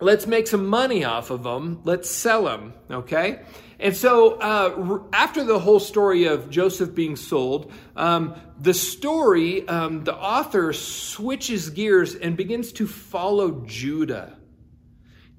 Let's 0.00 0.26
make 0.26 0.46
some 0.46 0.66
money 0.66 1.04
off 1.04 1.30
of 1.30 1.46
him. 1.46 1.80
Let's 1.84 2.10
sell 2.10 2.48
him. 2.48 2.74
Okay? 2.90 3.40
And 3.82 3.96
so, 3.96 4.34
uh, 4.34 5.00
after 5.12 5.42
the 5.42 5.58
whole 5.58 5.80
story 5.80 6.26
of 6.26 6.48
Joseph 6.50 6.94
being 6.94 7.16
sold, 7.16 7.72
um, 7.96 8.36
the 8.60 8.74
story, 8.74 9.66
um, 9.66 10.04
the 10.04 10.14
author 10.14 10.72
switches 10.72 11.68
gears 11.68 12.14
and 12.14 12.36
begins 12.36 12.70
to 12.74 12.86
follow 12.86 13.64
Judah 13.66 14.38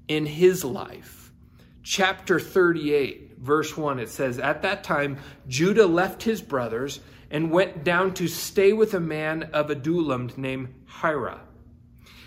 in 0.08 0.26
his 0.26 0.62
life. 0.62 1.32
Chapter 1.82 2.38
38, 2.38 3.38
verse 3.38 3.78
1, 3.78 3.98
it 3.98 4.10
says, 4.10 4.38
At 4.38 4.60
that 4.60 4.84
time, 4.84 5.16
Judah 5.48 5.86
left 5.86 6.22
his 6.22 6.42
brothers 6.42 7.00
and 7.30 7.50
went 7.50 7.82
down 7.82 8.12
to 8.14 8.28
stay 8.28 8.74
with 8.74 8.92
a 8.92 9.00
man 9.00 9.44
of 9.54 9.70
Adullam 9.70 10.30
named 10.36 10.68
Hira. 11.00 11.40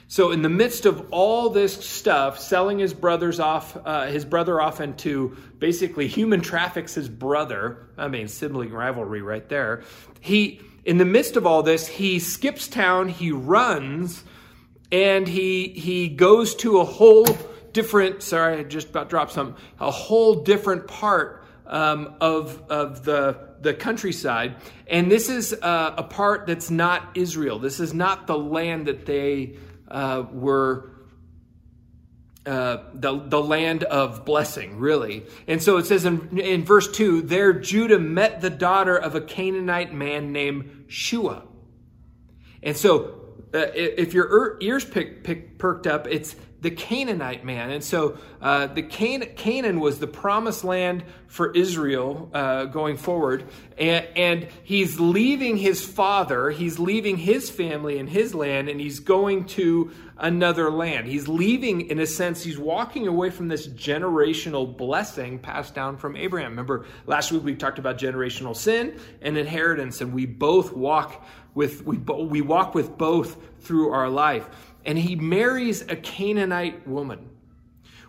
So, 0.10 0.32
in 0.32 0.42
the 0.42 0.50
midst 0.50 0.86
of 0.86 1.06
all 1.12 1.50
this 1.50 1.74
stuff, 1.74 2.40
selling 2.40 2.80
his 2.80 2.94
brothers 2.94 3.42
off, 3.42 3.76
uh, 3.84 4.06
his 4.08 4.24
brother 4.24 4.62
off 4.62 4.80
into 4.80 5.36
basically 5.60 6.08
human 6.08 6.40
traffics 6.40 6.94
his 6.94 7.10
brother. 7.10 7.90
I 7.98 8.08
mean, 8.08 8.30
sibling 8.30 8.72
rivalry 8.72 9.22
right 9.22 9.48
there. 9.50 9.84
He, 10.22 10.62
in 10.86 10.98
the 10.98 11.06
midst 11.06 11.36
of 11.36 11.46
all 11.46 11.62
this, 11.62 11.88
he 11.88 12.20
skips 12.20 12.70
town, 12.70 13.10
he 13.10 13.34
runs, 13.34 14.24
and 14.94 15.28
he 15.28 15.68
he 15.70 16.08
goes 16.08 16.56
to 16.56 16.80
a 16.80 16.86
whole 16.86 17.28
different. 17.74 18.24
Sorry, 18.24 18.60
I 18.60 18.64
just 18.64 18.90
about 18.90 19.10
dropped 19.10 19.34
some. 19.34 19.58
A 19.78 19.92
whole 19.92 20.36
different 20.36 20.88
part 20.88 21.44
um, 21.66 22.16
of 22.22 22.64
of 22.70 23.04
the 23.04 23.38
the 23.60 23.74
countryside, 23.74 24.56
and 24.88 25.12
this 25.12 25.28
is 25.28 25.52
uh, 25.52 25.96
a 25.98 26.04
part 26.04 26.48
that's 26.48 26.72
not 26.72 27.10
Israel. 27.16 27.60
This 27.60 27.82
is 27.82 27.94
not 27.94 28.26
the 28.26 28.38
land 28.38 28.88
that 28.88 29.06
they 29.06 29.58
uh, 29.88 30.24
were 30.32 30.92
uh, 32.48 32.84
the, 32.94 33.20
the 33.20 33.42
land 33.42 33.84
of 33.84 34.24
blessing, 34.24 34.80
really. 34.80 35.26
And 35.48 35.62
so 35.62 35.78
it 35.78 35.86
says 35.86 36.06
in, 36.06 36.40
in 36.40 36.64
verse 36.64 36.90
2 36.90 37.24
there 37.24 37.52
Judah 37.52 38.00
met 38.00 38.40
the 38.40 38.50
daughter 38.50 38.96
of 38.96 39.16
a 39.16 39.22
Canaanite 39.22 39.94
man 39.94 40.32
named 40.32 40.86
Shua. 40.88 41.44
And 42.64 42.78
so 42.78 43.20
uh, 43.54 43.66
if 43.76 44.14
your 44.14 44.58
ears 44.62 44.86
pick, 44.86 45.24
pick, 45.24 45.58
perked 45.58 45.88
up, 45.88 46.08
it's 46.08 46.38
the 46.68 46.76
Canaanite 46.76 47.46
man. 47.46 47.72
And 47.72 47.82
so 47.82 48.18
uh, 48.42 48.68
the 48.68 48.82
Can- 48.82 49.26
Canaan 49.38 49.80
was 49.80 50.00
the 50.00 50.08
promised 50.08 50.66
land 50.66 51.06
for 51.28 51.54
Israel 51.54 52.30
uh, 52.34 52.66
going 52.66 52.98
forward. 52.98 53.46
And, 53.78 54.06
and, 54.18 54.48
he's 54.66 55.00
leaving 55.00 55.56
his 55.56 55.86
father, 55.86 56.50
he's 56.50 56.78
leaving 56.78 57.16
his 57.16 57.50
family 57.50 58.00
and 58.00 58.10
his 58.10 58.36
land, 58.36 58.68
and 58.68 58.82
he's 58.82 59.00
going 59.00 59.46
to 59.46 59.92
another 60.18 60.70
land. 60.70 61.08
He's 61.08 61.30
leaving, 61.30 61.90
in 61.90 62.00
a 62.00 62.06
sense, 62.06 62.44
he's 62.44 62.58
walking 62.58 63.08
away 63.08 63.30
from 63.30 63.48
this 63.48 63.66
generational 63.66 64.76
blessing 64.76 65.40
passed 65.40 65.74
down 65.74 65.96
from 65.96 66.18
Abraham. 66.18 66.52
Remember, 66.52 66.86
last 67.06 67.32
week 67.32 67.46
we 67.46 67.56
talked 67.56 67.80
about 67.80 67.98
generational 67.98 68.56
sin 68.56 69.00
and 69.22 69.38
inheritance, 69.38 70.02
and 70.02 70.12
we 70.12 70.26
both 70.26 70.74
walk 70.74 71.26
with, 71.54 71.86
we, 71.86 71.96
we 71.98 72.42
walk 72.42 72.76
with 72.76 72.98
both 72.98 73.38
through 73.62 73.92
our 73.92 74.10
life 74.10 74.50
and 74.88 74.98
he 74.98 75.18
marries 75.18 75.82
a 75.82 75.98
Canaanite 75.98 76.88
woman, 76.88 77.30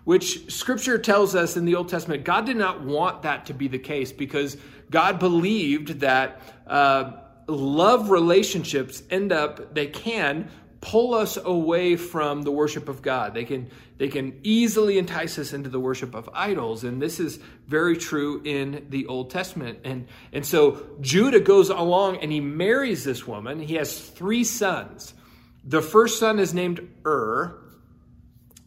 which 0.04 0.50
scripture 0.50 0.96
tells 0.96 1.34
us 1.34 1.56
in 1.56 1.64
the 1.64 1.74
Old 1.74 1.88
Testament, 1.88 2.24
God 2.24 2.46
did 2.46 2.56
not 2.56 2.82
want 2.82 3.22
that 3.22 3.46
to 3.46 3.52
be 3.52 3.66
the 3.66 3.80
case 3.80 4.12
because 4.12 4.56
God 4.90 5.18
believed 5.18 6.00
that 6.00 6.40
uh, 6.66 7.12
love 7.48 8.10
relationships 8.10 9.02
end 9.10 9.32
up, 9.32 9.74
they 9.74 9.88
can 9.88 10.48
pull 10.80 11.14
us 11.14 11.36
away 11.36 11.96
from 11.96 12.42
the 12.42 12.52
worship 12.52 12.88
of 12.88 13.02
God. 13.02 13.34
They 13.34 13.44
can 13.44 13.68
they 13.96 14.06
can 14.06 14.38
easily 14.44 14.96
entice 14.96 15.40
us 15.40 15.52
into 15.52 15.68
the 15.68 15.80
worship 15.80 16.14
of 16.14 16.30
idols, 16.32 16.84
and 16.84 17.02
this 17.02 17.18
is 17.18 17.40
very 17.66 17.96
true 17.96 18.40
in 18.44 18.86
the 18.90 19.06
Old 19.06 19.30
Testament. 19.30 19.80
And 19.84 20.06
and 20.32 20.46
so 20.46 20.86
Judah 21.00 21.40
goes 21.40 21.68
along 21.68 22.18
and 22.18 22.30
he 22.30 22.40
marries 22.40 23.02
this 23.02 23.26
woman. 23.26 23.58
He 23.58 23.74
has 23.74 23.98
three 23.98 24.44
sons. 24.44 25.14
The 25.64 25.82
first 25.82 26.18
son 26.18 26.38
is 26.38 26.54
named 26.54 26.88
Ur. 27.06 27.58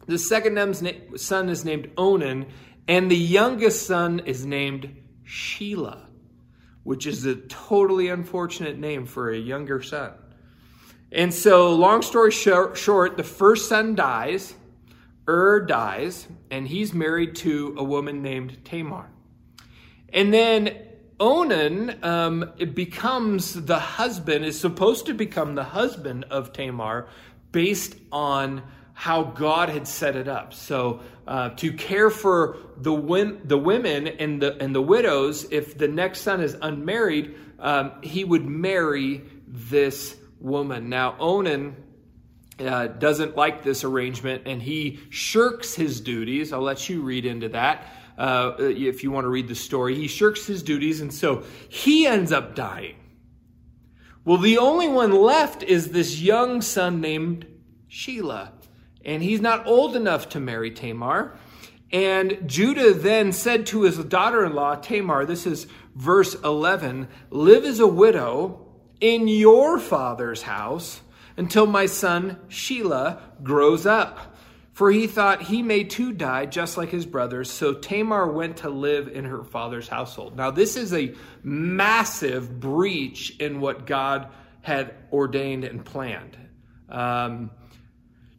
The 0.06 0.18
second 0.18 0.76
son 1.16 1.48
is 1.48 1.64
named 1.64 1.90
Onan. 1.96 2.46
And 2.88 3.10
the 3.10 3.16
youngest 3.16 3.86
son 3.86 4.20
is 4.20 4.44
named 4.44 4.96
Shelah, 5.24 6.06
which 6.82 7.06
is 7.06 7.24
a 7.24 7.36
totally 7.36 8.08
unfortunate 8.08 8.78
name 8.78 9.06
for 9.06 9.30
a 9.30 9.38
younger 9.38 9.82
son. 9.82 10.12
And 11.12 11.32
so, 11.32 11.74
long 11.74 12.02
story 12.02 12.30
short, 12.30 13.16
the 13.16 13.22
first 13.22 13.68
son 13.68 13.94
dies, 13.94 14.54
Ur 15.28 15.60
dies, 15.60 16.26
and 16.50 16.66
he's 16.66 16.92
married 16.92 17.36
to 17.36 17.74
a 17.78 17.84
woman 17.84 18.22
named 18.22 18.64
Tamar. 18.64 19.10
And 20.12 20.32
then 20.32 20.76
Onan 21.22 22.02
um, 22.02 22.52
becomes 22.74 23.54
the 23.54 23.78
husband, 23.78 24.44
is 24.44 24.58
supposed 24.58 25.06
to 25.06 25.14
become 25.14 25.54
the 25.54 25.62
husband 25.62 26.24
of 26.30 26.52
Tamar 26.52 27.06
based 27.52 27.94
on 28.10 28.64
how 28.92 29.22
God 29.22 29.68
had 29.68 29.86
set 29.86 30.16
it 30.16 30.26
up. 30.26 30.52
So 30.52 31.00
uh, 31.28 31.50
to 31.50 31.72
care 31.74 32.10
for 32.10 32.56
the 32.76 32.92
win- 32.92 33.40
the 33.44 33.56
women 33.56 34.08
and 34.08 34.42
the 34.42 34.60
and 34.60 34.74
the 34.74 34.82
widows, 34.82 35.46
if 35.52 35.78
the 35.78 35.86
next 35.86 36.22
son 36.22 36.40
is 36.40 36.56
unmarried, 36.60 37.36
um, 37.60 37.92
he 38.02 38.24
would 38.24 38.44
marry 38.44 39.22
this 39.46 40.16
woman. 40.40 40.88
Now 40.88 41.14
Onan. 41.20 41.76
Uh, 42.58 42.86
doesn't 42.86 43.34
like 43.34 43.64
this 43.64 43.82
arrangement 43.82 44.42
and 44.46 44.62
he 44.62 45.00
shirks 45.08 45.74
his 45.74 46.00
duties. 46.00 46.52
I'll 46.52 46.60
let 46.60 46.88
you 46.88 47.02
read 47.02 47.24
into 47.24 47.48
that 47.48 47.86
uh, 48.18 48.52
if 48.58 49.02
you 49.02 49.10
want 49.10 49.24
to 49.24 49.28
read 49.28 49.48
the 49.48 49.54
story. 49.54 49.94
He 49.94 50.08
shirks 50.08 50.46
his 50.46 50.62
duties, 50.62 51.00
and 51.00 51.12
so 51.12 51.44
he 51.68 52.06
ends 52.06 52.32
up 52.32 52.54
dying. 52.54 52.96
Well, 54.24 54.38
the 54.38 54.58
only 54.58 54.88
one 54.88 55.12
left 55.12 55.62
is 55.62 55.90
this 55.90 56.20
young 56.20 56.62
son 56.62 57.00
named 57.00 57.46
Shelah, 57.90 58.50
and 59.04 59.22
he's 59.22 59.40
not 59.40 59.66
old 59.66 59.96
enough 59.96 60.28
to 60.30 60.40
marry 60.40 60.70
Tamar. 60.70 61.36
And 61.90 62.38
Judah 62.46 62.94
then 62.94 63.32
said 63.32 63.66
to 63.66 63.82
his 63.82 63.98
daughter 63.98 64.46
in 64.46 64.54
law, 64.54 64.76
Tamar, 64.76 65.26
this 65.26 65.46
is 65.46 65.66
verse 65.94 66.34
11, 66.42 67.08
live 67.30 67.64
as 67.64 67.80
a 67.80 67.86
widow 67.86 68.66
in 69.00 69.28
your 69.28 69.78
father's 69.78 70.42
house 70.42 71.02
until 71.36 71.66
my 71.66 71.86
son 71.86 72.38
Shelah 72.48 73.20
grows 73.42 73.84
up 73.84 74.31
for 74.72 74.90
he 74.90 75.06
thought 75.06 75.42
he 75.42 75.62
may 75.62 75.84
too 75.84 76.12
die 76.12 76.46
just 76.46 76.76
like 76.76 76.88
his 76.88 77.04
brothers. 77.04 77.50
So 77.50 77.74
Tamar 77.74 78.26
went 78.26 78.58
to 78.58 78.70
live 78.70 79.08
in 79.08 79.24
her 79.24 79.44
father's 79.44 79.88
household. 79.88 80.36
Now, 80.36 80.50
this 80.50 80.76
is 80.76 80.94
a 80.94 81.14
massive 81.42 82.58
breach 82.58 83.36
in 83.38 83.60
what 83.60 83.86
God 83.86 84.28
had 84.62 84.94
ordained 85.12 85.64
and 85.64 85.84
planned. 85.84 86.36
Um, 86.88 87.50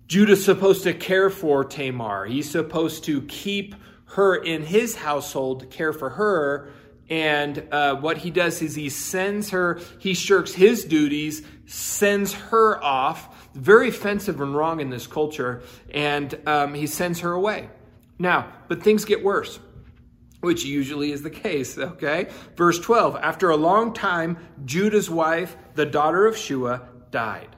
Judah's 0.08 0.44
supposed 0.44 0.84
to 0.84 0.94
care 0.94 1.30
for 1.30 1.64
Tamar, 1.64 2.26
he's 2.26 2.50
supposed 2.50 3.04
to 3.06 3.22
keep 3.24 3.76
her 4.06 4.36
in 4.36 4.64
his 4.64 4.96
household, 4.96 5.70
care 5.72 5.94
for 5.94 6.10
her. 6.12 6.72
And 7.10 7.68
uh, 7.72 7.96
what 7.96 8.18
he 8.18 8.32
does 8.32 8.62
is 8.62 8.76
he 8.76 8.90
sends 8.90 9.50
her, 9.50 9.80
he 10.00 10.14
shirks 10.14 10.54
his 10.54 10.86
duties, 10.86 11.44
sends 11.66 12.34
her 12.34 12.82
off 12.84 13.33
very 13.54 13.90
offensive 13.90 14.42
and 14.42 14.56
wrong 14.56 14.80
in 14.80 14.90
this 14.90 15.08
culture, 15.08 15.62
and 15.92 16.38
um, 16.48 16.74
he 16.74 16.88
sends 16.88 17.20
her 17.20 17.32
away. 17.32 17.70
Now, 18.18 18.52
but 18.68 18.84
things 18.84 19.06
get 19.06 19.24
worse, 19.24 19.60
which 20.42 20.64
usually 20.64 21.12
is 21.12 21.22
the 21.22 21.30
case, 21.30 21.78
okay? 21.78 22.30
Verse 22.56 22.80
12 22.80 23.16
After 23.18 23.50
a 23.50 23.58
long 23.58 23.94
time, 23.94 24.38
Judah's 24.66 25.10
wife, 25.10 25.56
the 25.76 25.86
daughter 25.86 26.26
of 26.26 26.38
Shua, 26.38 26.82
died. 27.12 27.56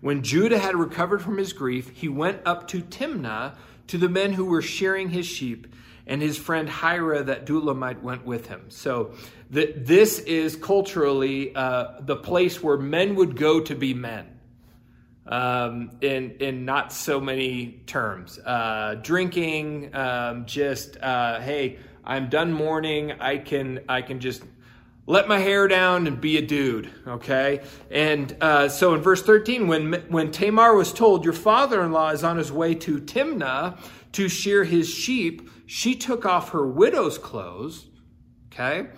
When 0.00 0.22
Judah 0.22 0.58
had 0.58 0.76
recovered 0.76 1.22
from 1.22 1.38
his 1.38 1.52
grief, 1.52 1.90
he 1.90 2.08
went 2.08 2.40
up 2.44 2.68
to 2.68 2.80
Timnah 2.80 3.56
to 3.88 3.98
the 3.98 4.08
men 4.08 4.32
who 4.32 4.44
were 4.44 4.62
shearing 4.62 5.10
his 5.10 5.26
sheep, 5.26 5.66
and 6.06 6.22
his 6.22 6.38
friend 6.38 6.68
Hira, 6.68 7.22
the 7.22 7.36
Adullamite, 7.36 8.02
went 8.02 8.24
with 8.24 8.46
him. 8.46 8.66
So 8.68 9.12
the, 9.50 9.74
this 9.76 10.20
is 10.20 10.56
culturally 10.56 11.54
uh, 11.54 12.00
the 12.00 12.16
place 12.16 12.62
where 12.62 12.78
men 12.78 13.14
would 13.16 13.36
go 13.36 13.60
to 13.60 13.74
be 13.74 13.92
men 13.94 14.37
um, 15.28 15.90
in 16.00 16.32
in 16.40 16.64
not 16.64 16.92
so 16.92 17.20
many 17.20 17.82
terms. 17.86 18.38
Uh, 18.38 18.96
drinking, 19.02 19.94
um, 19.94 20.46
just 20.46 20.96
uh, 21.00 21.40
hey, 21.40 21.78
I'm 22.02 22.28
done 22.30 22.52
mourning. 22.52 23.12
I 23.12 23.38
can 23.38 23.80
I 23.88 24.02
can 24.02 24.20
just 24.20 24.42
let 25.06 25.28
my 25.28 25.38
hair 25.38 25.68
down 25.68 26.06
and 26.06 26.20
be 26.20 26.38
a 26.38 26.42
dude. 26.42 26.90
Okay, 27.06 27.62
and 27.90 28.34
uh, 28.40 28.68
so 28.70 28.94
in 28.94 29.02
verse 29.02 29.22
13, 29.22 29.68
when 29.68 29.92
when 30.08 30.30
Tamar 30.30 30.74
was 30.74 30.92
told, 30.92 31.24
"Your 31.24 31.34
father-in-law 31.34 32.10
is 32.10 32.24
on 32.24 32.38
his 32.38 32.50
way 32.50 32.74
to 32.76 32.98
Timnah 32.98 33.78
to 34.12 34.28
shear 34.28 34.64
his 34.64 34.88
sheep, 34.88 35.50
she 35.66 35.94
took 35.94 36.24
off 36.24 36.50
her 36.50 36.66
widow's 36.66 37.18
clothes, 37.18 37.86
okay? 38.50 38.88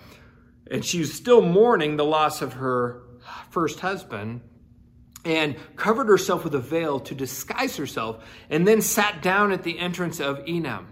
And 0.69 0.85
she 0.85 0.99
was 0.99 1.13
still 1.13 1.41
mourning 1.41 1.97
the 1.97 2.05
loss 2.05 2.41
of 2.41 2.53
her 2.53 3.03
first 3.49 3.81
husband 3.81 4.39
and 5.23 5.55
covered 5.75 6.07
herself 6.07 6.43
with 6.43 6.55
a 6.55 6.59
veil 6.59 6.99
to 7.01 7.15
disguise 7.15 7.77
herself, 7.77 8.23
and 8.49 8.67
then 8.67 8.81
sat 8.81 9.21
down 9.21 9.51
at 9.51 9.63
the 9.63 9.79
entrance 9.79 10.19
of 10.19 10.39
Enam, 10.45 10.85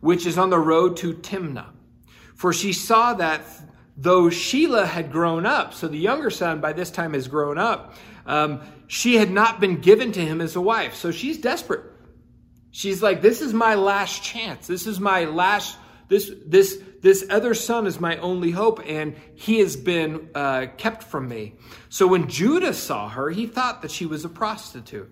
which 0.00 0.26
is 0.26 0.38
on 0.38 0.50
the 0.50 0.58
road 0.58 0.96
to 0.98 1.14
Timnah. 1.14 1.68
For 2.34 2.52
she 2.52 2.72
saw 2.72 3.14
that 3.14 3.42
though 3.96 4.24
Shelah 4.24 4.86
had 4.86 5.12
grown 5.12 5.44
up, 5.44 5.74
so 5.74 5.88
the 5.88 5.98
younger 5.98 6.30
son 6.30 6.60
by 6.60 6.72
this 6.72 6.90
time 6.90 7.12
has 7.12 7.28
grown 7.28 7.58
up, 7.58 7.94
um, 8.24 8.62
she 8.86 9.16
had 9.16 9.30
not 9.30 9.60
been 9.60 9.80
given 9.80 10.12
to 10.12 10.20
him 10.20 10.40
as 10.40 10.56
a 10.56 10.60
wife. 10.60 10.94
So 10.94 11.10
she's 11.10 11.38
desperate. 11.38 11.84
She's 12.70 13.02
like, 13.02 13.20
this 13.20 13.42
is 13.42 13.52
my 13.52 13.74
last 13.74 14.22
chance. 14.22 14.66
This 14.66 14.86
is 14.86 15.00
my 15.00 15.24
last, 15.24 15.76
this, 16.08 16.30
this, 16.46 16.80
this 17.00 17.24
other 17.30 17.54
son 17.54 17.86
is 17.86 17.98
my 17.98 18.18
only 18.18 18.50
hope, 18.50 18.80
and 18.86 19.16
he 19.34 19.58
has 19.60 19.76
been 19.76 20.28
uh, 20.34 20.66
kept 20.76 21.04
from 21.04 21.28
me. 21.28 21.54
So 21.88 22.06
when 22.06 22.28
Judah 22.28 22.74
saw 22.74 23.08
her, 23.08 23.30
he 23.30 23.46
thought 23.46 23.82
that 23.82 23.90
she 23.90 24.06
was 24.06 24.24
a 24.24 24.28
prostitute. 24.28 25.10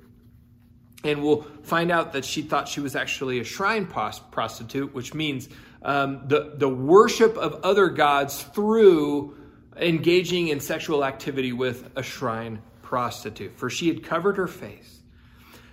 And 1.05 1.23
we'll 1.23 1.43
find 1.63 1.91
out 1.91 2.13
that 2.13 2.25
she 2.25 2.43
thought 2.43 2.69
she 2.69 2.81
was 2.81 2.97
actually 2.97 3.39
a 3.39 3.45
shrine 3.45 3.87
prostitute, 3.87 4.93
which 4.93 5.15
means 5.15 5.49
um, 5.83 6.23
the, 6.27 6.55
the 6.57 6.69
worship 6.69 7.37
of 7.37 7.61
other 7.63 7.89
gods 7.89 8.43
through 8.43 9.37
engaging 9.77 10.49
in 10.49 10.61
sexual 10.61 11.05
activity 11.05 11.53
with 11.53 11.89
a 11.97 12.03
shrine 12.03 12.61
prostitute. 12.83 13.57
For 13.57 13.71
she 13.71 13.89
had 13.89 14.03
covered 14.03 14.37
her 14.37 14.49
face. 14.49 14.99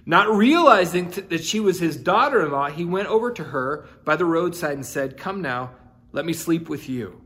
Not 0.05 0.29
realizing 0.29 1.09
that 1.09 1.43
she 1.43 1.59
was 1.59 1.79
his 1.79 1.97
daughter 1.97 2.45
in 2.45 2.51
law, 2.51 2.69
he 2.69 2.85
went 2.85 3.07
over 3.07 3.31
to 3.31 3.43
her 3.43 3.87
by 4.05 4.15
the 4.15 4.25
roadside 4.25 4.73
and 4.73 4.85
said, 4.85 5.17
Come 5.17 5.41
now, 5.41 5.71
let 6.15 6.25
me 6.25 6.31
sleep 6.31 6.69
with 6.69 6.87
you. 6.87 7.21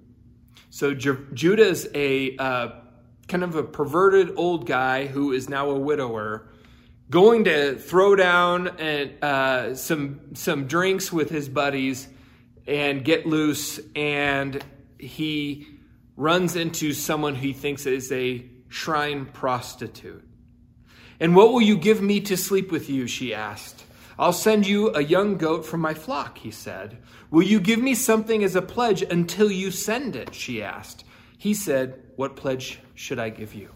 So 0.72 0.96
Judah 0.96 1.68
is 1.68 1.88
a 1.94 2.36
uh, 2.38 2.70
kind 3.28 3.44
of 3.44 3.56
a 3.56 3.62
perverted 3.62 4.34
old 4.36 4.66
guy 4.66 5.06
who 5.06 5.32
is 5.32 5.48
now 5.48 5.70
a 5.70 5.78
widower, 5.78 6.50
going 7.08 7.44
to 7.44 7.76
throw 7.76 8.16
down 8.16 8.68
and, 8.80 9.24
uh, 9.24 9.76
some, 9.76 10.34
some 10.34 10.66
drinks 10.66 11.14
with 11.14 11.30
his 11.30 11.48
buddies 11.48 12.08
and 12.66 13.06
get 13.06 13.28
loose, 13.28 13.80
and 13.96 14.64
he 14.98 15.68
runs 16.16 16.56
into 16.56 16.92
someone 16.94 17.36
he 17.36 17.54
thinks 17.54 17.86
is 17.86 18.12
a 18.12 18.44
shrine 18.70 19.28
prostitute. 19.28 20.28
And 21.20 21.36
what 21.36 21.54
will 21.54 21.62
you 21.62 21.78
give 21.78 22.02
me 22.02 22.22
to 22.22 22.36
sleep 22.36 22.72
with 22.72 22.90
you? 22.90 23.06
She 23.06 23.36
asked. 23.36 23.84
I'll 24.20 24.34
send 24.34 24.68
you 24.68 24.94
a 24.94 25.02
young 25.02 25.38
goat 25.38 25.66
from 25.66 25.80
my 25.80 25.94
flock, 25.94 26.40
he 26.40 26.52
said. 26.52 26.98
Will 27.32 27.42
you 27.42 27.62
give 27.62 27.80
me 27.80 27.96
something 27.96 28.44
as 28.44 28.54
a 28.54 28.62
pledge 28.62 29.02
until 29.02 29.50
you 29.50 29.72
send 29.72 30.18
it? 30.18 30.36
She 30.36 30.62
asked. 30.62 31.06
He 31.38 31.54
said, 31.54 32.04
What 32.18 32.36
pledge 32.36 32.80
should 32.96 33.18
I 33.18 33.30
give 33.30 33.54
you? 33.54 33.70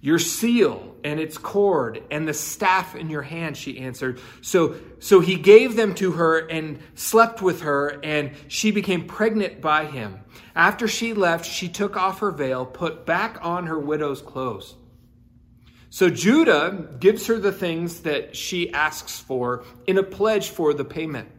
Your 0.00 0.18
seal 0.18 0.96
and 1.04 1.20
its 1.20 1.38
cord 1.38 2.02
and 2.10 2.26
the 2.26 2.34
staff 2.34 2.96
in 2.96 3.08
your 3.08 3.22
hand, 3.22 3.56
she 3.56 3.78
answered. 3.78 4.20
So, 4.40 4.74
so 4.98 5.20
he 5.20 5.36
gave 5.36 5.76
them 5.76 5.94
to 5.94 6.12
her 6.12 6.38
and 6.38 6.80
slept 6.96 7.40
with 7.40 7.60
her, 7.60 8.00
and 8.02 8.32
she 8.48 8.72
became 8.72 9.06
pregnant 9.06 9.60
by 9.60 9.84
him. 9.84 10.22
After 10.56 10.88
she 10.88 11.14
left, 11.14 11.46
she 11.46 11.68
took 11.68 11.96
off 11.96 12.18
her 12.18 12.32
veil, 12.32 12.66
put 12.66 13.06
back 13.06 13.38
on 13.42 13.66
her 13.66 13.78
widow's 13.78 14.22
clothes. 14.22 14.74
So 15.90 16.10
Judah 16.10 16.88
gives 16.98 17.26
her 17.26 17.38
the 17.38 17.52
things 17.52 18.00
that 18.00 18.36
she 18.36 18.72
asks 18.72 19.18
for 19.18 19.64
in 19.86 19.98
a 19.98 20.02
pledge 20.02 20.50
for 20.50 20.74
the 20.74 20.84
payment. 20.84 21.30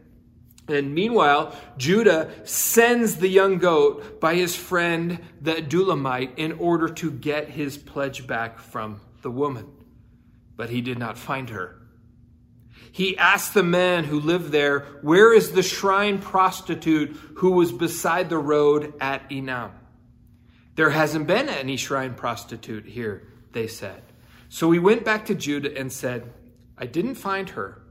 And 0.68 0.94
meanwhile, 0.94 1.56
Judah 1.78 2.30
sends 2.44 3.16
the 3.16 3.28
young 3.28 3.58
goat 3.58 4.20
by 4.20 4.34
his 4.34 4.54
friend 4.54 5.18
the 5.40 5.54
Adullamite 5.54 6.32
in 6.36 6.52
order 6.52 6.88
to 6.88 7.10
get 7.10 7.48
his 7.48 7.78
pledge 7.78 8.26
back 8.26 8.58
from 8.58 9.00
the 9.22 9.30
woman. 9.30 9.66
But 10.56 10.70
he 10.70 10.80
did 10.80 10.98
not 10.98 11.16
find 11.16 11.50
her. 11.50 11.78
He 12.92 13.16
asked 13.16 13.54
the 13.54 13.62
men 13.62 14.04
who 14.04 14.20
lived 14.20 14.50
there, 14.50 14.80
Where 15.02 15.32
is 15.32 15.52
the 15.52 15.62
shrine 15.62 16.18
prostitute 16.18 17.16
who 17.36 17.52
was 17.52 17.72
beside 17.72 18.28
the 18.28 18.38
road 18.38 18.92
at 19.00 19.28
Enam? 19.30 19.70
There 20.74 20.90
hasn't 20.90 21.26
been 21.26 21.48
any 21.48 21.76
shrine 21.76 22.14
prostitute 22.14 22.86
here, 22.86 23.28
they 23.52 23.66
said. 23.66 24.02
So 24.48 24.70
he 24.70 24.78
went 24.78 25.04
back 25.04 25.26
to 25.26 25.34
Judah 25.34 25.76
and 25.76 25.92
said, 25.92 26.32
I 26.76 26.86
didn't 26.86 27.16
find 27.16 27.50
her. 27.50 27.82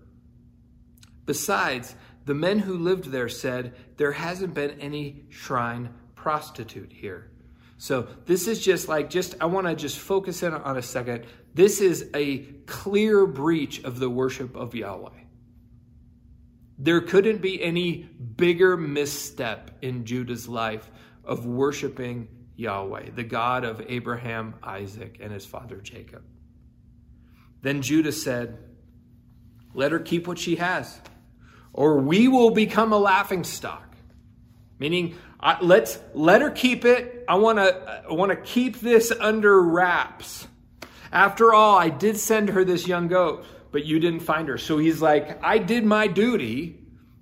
Besides, 1.25 1.95
the 2.25 2.33
men 2.33 2.59
who 2.59 2.77
lived 2.77 3.05
there 3.05 3.29
said, 3.29 3.73
There 3.97 4.13
hasn't 4.13 4.53
been 4.53 4.71
any 4.79 5.25
shrine 5.29 5.93
prostitute 6.15 6.91
here. 6.91 7.31
So 7.77 8.07
this 8.25 8.47
is 8.47 8.63
just 8.63 8.87
like, 8.87 9.09
just, 9.09 9.35
I 9.39 9.45
want 9.45 9.67
to 9.67 9.75
just 9.75 9.99
focus 9.99 10.41
in 10.41 10.53
on 10.53 10.77
a 10.77 10.81
second. 10.81 11.25
This 11.53 11.79
is 11.79 12.09
a 12.15 12.39
clear 12.65 13.25
breach 13.27 13.83
of 13.83 13.99
the 13.99 14.09
worship 14.09 14.55
of 14.55 14.73
Yahweh. 14.73 15.09
There 16.79 17.01
couldn't 17.01 17.41
be 17.41 17.61
any 17.63 18.09
bigger 18.35 18.77
misstep 18.77 19.71
in 19.81 20.05
Judah's 20.05 20.47
life 20.47 20.89
of 21.23 21.45
worshiping 21.45 22.27
Yahweh, 22.55 23.11
the 23.15 23.23
God 23.23 23.63
of 23.63 23.81
Abraham, 23.87 24.55
Isaac, 24.63 25.17
and 25.19 25.31
his 25.31 25.45
father 25.45 25.77
Jacob. 25.77 26.23
Then 27.61 27.81
Judah 27.81 28.11
said, 28.11 28.57
Let 29.73 29.91
her 29.91 29.99
keep 29.99 30.27
what 30.27 30.39
she 30.39 30.57
has 30.57 30.99
or 31.77 31.99
we 31.99 32.27
will 32.27 32.49
become 32.49 32.91
a 32.91 32.97
laughing 32.97 33.45
stock. 33.45 33.95
Meaning, 34.79 35.15
I, 35.39 35.61
let's 35.61 35.99
let 36.13 36.41
her 36.41 36.49
keep 36.49 36.83
it. 36.83 37.23
I 37.29 37.35
want 37.35 37.59
to 37.59 38.03
I 38.09 38.13
want 38.13 38.31
to 38.31 38.35
keep 38.35 38.79
this 38.81 39.11
under 39.11 39.61
wraps. 39.61 40.47
After 41.11 41.53
all, 41.53 41.77
I 41.77 41.89
did 41.89 42.17
send 42.17 42.49
her 42.49 42.65
this 42.65 42.87
young 42.87 43.07
goat, 43.07 43.45
but 43.71 43.85
you 43.85 43.99
didn't 43.99 44.21
find 44.21 44.47
her. 44.49 44.57
So 44.57 44.77
he's 44.79 45.01
like, 45.01 45.41
I 45.43 45.59
did 45.59 45.85
my 45.85 46.07
duty. 46.07 46.79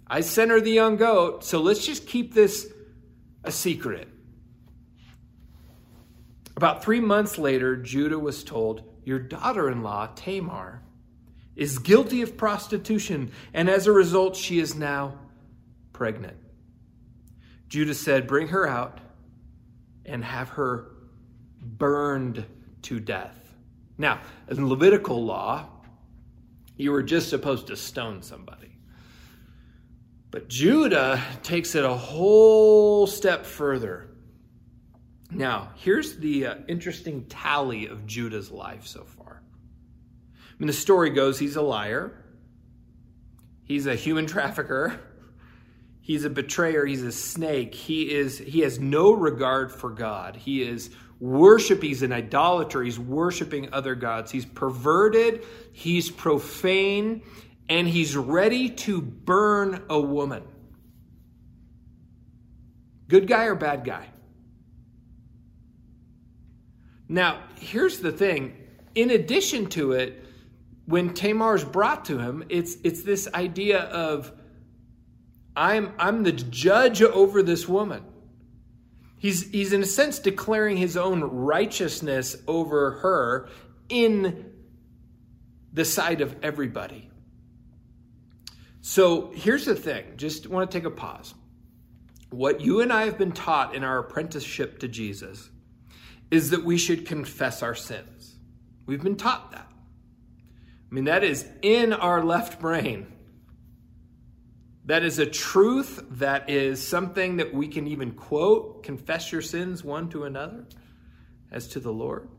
I 0.08 0.22
sent 0.22 0.52
her 0.52 0.62
the 0.62 0.72
young 0.72 0.96
goat, 0.96 1.44
so 1.44 1.62
let's 1.62 1.86
just 1.86 2.08
keep 2.08 2.34
this 2.34 2.72
a 3.44 3.52
secret. 3.52 4.08
About 6.56 6.84
three 6.84 7.02
months 7.02 7.38
later, 7.38 7.76
Judah 7.76 8.20
was 8.20 8.44
told, 8.44 8.84
Your 9.06 9.20
daughter 9.20 9.70
in 9.70 9.84
law, 9.84 10.10
Tamar, 10.16 10.82
is 11.56 11.80
guilty 11.80 12.22
of 12.22 12.36
prostitution, 12.36 13.32
and 13.54 13.70
as 13.70 13.88
a 13.88 13.92
result, 13.92 14.36
she 14.36 14.60
is 14.60 14.76
now 14.76 15.18
pregnant. 15.94 16.36
Judah 17.70 17.94
said, 17.94 18.28
Bring 18.28 18.50
her 18.50 18.68
out 18.68 19.00
and 20.06 20.26
have 20.26 20.50
her 20.50 20.92
burned 21.62 22.46
to 22.82 23.00
death. 23.00 23.54
Now, 23.98 24.22
in 24.50 24.68
Levitical 24.68 25.24
law, 25.24 25.70
you 26.76 26.92
were 26.92 27.04
just 27.04 27.30
supposed 27.30 27.68
to 27.68 27.76
stone 27.76 28.22
somebody. 28.22 28.76
But 30.32 30.50
Judah 30.50 31.22
takes 31.44 31.76
it 31.76 31.86
a 31.86 31.94
whole 31.94 33.08
step 33.08 33.46
further. 33.46 34.10
Now, 35.32 35.70
here's 35.76 36.18
the 36.18 36.46
uh, 36.46 36.56
interesting 36.68 37.26
tally 37.26 37.88
of 37.88 38.06
Judah's 38.06 38.52
life 38.52 38.86
so 38.86 39.04
far. 39.04 39.42
I 40.34 40.54
mean, 40.60 40.68
the 40.68 40.74
story 40.74 41.10
goes 41.10 41.40
he's 41.40 41.56
a 41.56 41.62
liar, 41.62 42.14
he's 43.64 43.88
a 43.88 43.96
human 43.96 44.26
trafficker, 44.28 45.00
he's 46.02 46.26
a 46.26 46.30
betrayer, 46.30 46.86
he's 46.86 47.04
a 47.04 47.12
snake. 47.12 47.74
He 47.74 48.14
is 48.14 48.38
he 48.38 48.62
has 48.62 48.80
no 48.80 49.12
regard 49.12 49.72
for 49.72 49.90
God. 49.90 50.36
He 50.36 50.62
is 50.62 50.92
worship, 51.20 51.82
he's 51.82 52.04
an 52.04 52.14
idolater, 52.14 52.84
he's 52.84 53.00
worshiping 53.00 53.74
other 53.74 53.96
gods. 53.96 54.32
He's 54.32 54.46
perverted, 54.46 55.44
he's 55.74 56.10
profane, 56.12 57.24
and 57.68 57.88
he's 57.88 58.16
ready 58.16 58.70
to 58.70 59.02
burn 59.02 59.84
a 59.90 60.00
woman. 60.00 60.44
Good 63.08 63.28
guy 63.28 63.46
or 63.46 63.56
bad 63.56 63.84
guy? 63.84 64.08
Now, 67.08 67.44
here's 67.60 68.00
the 68.00 68.12
thing. 68.12 68.56
In 68.96 69.12
addition 69.12 69.68
to 69.72 69.92
it, 69.92 70.24
when 70.86 71.14
Tamar 71.14 71.56
is 71.56 71.64
brought 71.64 72.06
to 72.06 72.18
him, 72.18 72.44
it's 72.50 72.78
it's 72.84 73.04
this 73.04 73.28
idea 73.34 73.82
of 73.82 74.32
I'm 75.56 75.94
I'm 75.98 76.24
the 76.24 76.32
judge 76.32 77.02
over 77.02 77.42
this 77.42 77.68
woman. 77.68 78.04
He's 79.18 79.50
he's 79.50 79.74
in 79.74 79.82
a 79.82 79.86
sense 79.86 80.20
declaring 80.20 80.78
his 80.78 80.98
own 80.98 81.22
righteousness 81.24 82.36
over 82.48 82.92
her 82.92 83.50
in 83.90 84.52
the 85.74 85.86
sight 85.86 86.22
of 86.22 86.36
everybody. 86.44 87.10
So 88.82 89.32
here's 89.34 89.66
the 89.66 89.76
thing, 89.76 90.06
just 90.16 90.48
want 90.48 90.70
to 90.70 90.78
take 90.78 90.86
a 90.86 90.92
pause. 90.92 91.34
What 92.30 92.62
you 92.62 92.82
and 92.82 92.94
I 92.94 93.06
have 93.06 93.18
been 93.18 93.32
taught 93.32 93.74
in 93.74 93.84
our 93.84 93.98
apprenticeship 93.98 94.80
to 94.80 94.88
Jesus 94.88 95.50
is 96.32 96.50
that 96.52 96.64
we 96.64 96.78
should 96.78 97.06
confess 97.06 97.62
our 97.64 97.76
sins. 97.76 98.36
We've 98.86 99.04
been 99.04 99.16
taught 99.16 99.52
that. 99.52 99.68
I 99.70 100.96
mean, 100.96 101.06
that 101.06 101.24
is 101.24 101.46
in 101.62 101.94
our 101.94 102.24
left 102.24 102.60
brain. 102.60 103.08
That 104.86 105.04
is 105.04 105.18
a 105.18 105.26
truth 105.26 106.04
that 106.12 106.50
is 106.50 106.86
something 106.86 107.38
that 107.38 107.54
we 107.54 107.68
can 107.68 107.88
even 107.88 108.12
quote 108.12 108.84
confess 108.84 109.32
your 109.32 109.42
sins 109.42 109.84
one 109.84 110.10
to 110.10 110.26
another 110.26 110.66
as 111.52 111.68
to 111.70 111.80
the 111.80 111.92
Lord. 111.92 112.30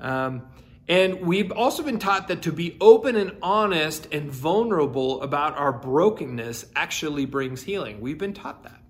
Um, 0.00 0.46
and 0.88 1.22
we've 1.22 1.52
also 1.52 1.82
been 1.82 1.98
taught 1.98 2.28
that 2.28 2.42
to 2.42 2.52
be 2.52 2.76
open 2.80 3.16
and 3.16 3.36
honest 3.42 4.08
and 4.12 4.30
vulnerable 4.30 5.22
about 5.22 5.56
our 5.56 5.72
brokenness 5.72 6.66
actually 6.74 7.26
brings 7.26 7.62
healing. 7.62 8.00
We've 8.00 8.18
been 8.18 8.34
taught 8.34 8.64
that. 8.64 8.82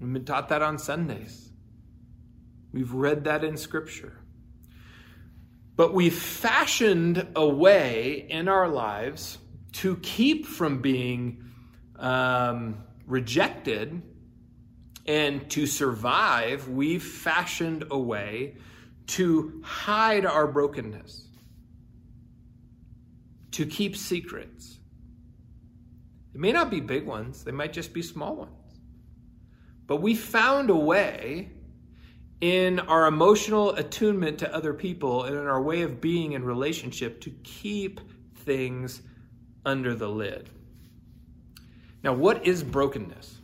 We've 0.00 0.12
been 0.12 0.24
taught 0.24 0.48
that 0.48 0.62
on 0.62 0.78
Sundays. 0.78 1.47
We've 2.72 2.92
read 2.92 3.24
that 3.24 3.44
in 3.44 3.56
Scripture. 3.56 4.18
But 5.76 5.94
we've 5.94 6.14
fashioned 6.14 7.26
a 7.36 7.46
way 7.46 8.26
in 8.28 8.48
our 8.48 8.68
lives 8.68 9.38
to 9.74 9.96
keep 9.96 10.46
from 10.46 10.82
being 10.82 11.44
um, 11.96 12.82
rejected 13.06 14.02
and 15.06 15.48
to 15.50 15.66
survive. 15.66 16.68
We've 16.68 17.02
fashioned 17.02 17.84
a 17.90 17.98
way 17.98 18.56
to 19.08 19.62
hide 19.64 20.26
our 20.26 20.46
brokenness, 20.46 21.28
to 23.52 23.64
keep 23.64 23.96
secrets. 23.96 24.78
It 26.34 26.40
may 26.40 26.52
not 26.52 26.70
be 26.70 26.80
big 26.80 27.06
ones, 27.06 27.44
they 27.44 27.52
might 27.52 27.72
just 27.72 27.92
be 27.92 28.02
small 28.02 28.36
ones. 28.36 28.80
But 29.86 30.02
we 30.02 30.14
found 30.14 30.70
a 30.70 30.76
way 30.76 31.50
in 32.40 32.78
our 32.80 33.06
emotional 33.06 33.74
attunement 33.74 34.38
to 34.38 34.54
other 34.54 34.72
people 34.72 35.24
and 35.24 35.36
in 35.36 35.46
our 35.46 35.60
way 35.60 35.82
of 35.82 36.00
being 36.00 36.32
in 36.32 36.44
relationship 36.44 37.20
to 37.22 37.30
keep 37.42 38.00
things 38.36 39.02
under 39.66 39.94
the 39.94 40.08
lid. 40.08 40.48
Now, 42.02 42.12
what 42.12 42.46
is 42.46 42.62
brokenness? 42.62 43.38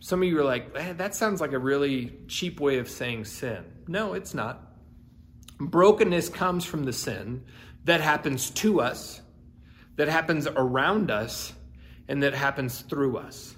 Some 0.00 0.22
of 0.22 0.28
you 0.28 0.38
are 0.40 0.44
like, 0.44 0.70
eh, 0.74 0.92
that 0.94 1.14
sounds 1.14 1.40
like 1.40 1.52
a 1.52 1.58
really 1.58 2.12
cheap 2.28 2.60
way 2.60 2.78
of 2.78 2.88
saying 2.88 3.24
sin. 3.24 3.64
No, 3.86 4.14
it's 4.14 4.34
not. 4.34 4.72
Brokenness 5.60 6.28
comes 6.28 6.64
from 6.64 6.84
the 6.84 6.92
sin 6.92 7.44
that 7.84 8.00
happens 8.00 8.50
to 8.50 8.80
us, 8.80 9.20
that 9.96 10.08
happens 10.08 10.46
around 10.46 11.10
us, 11.10 11.52
and 12.08 12.22
that 12.22 12.34
happens 12.34 12.80
through 12.80 13.18
us. 13.18 13.54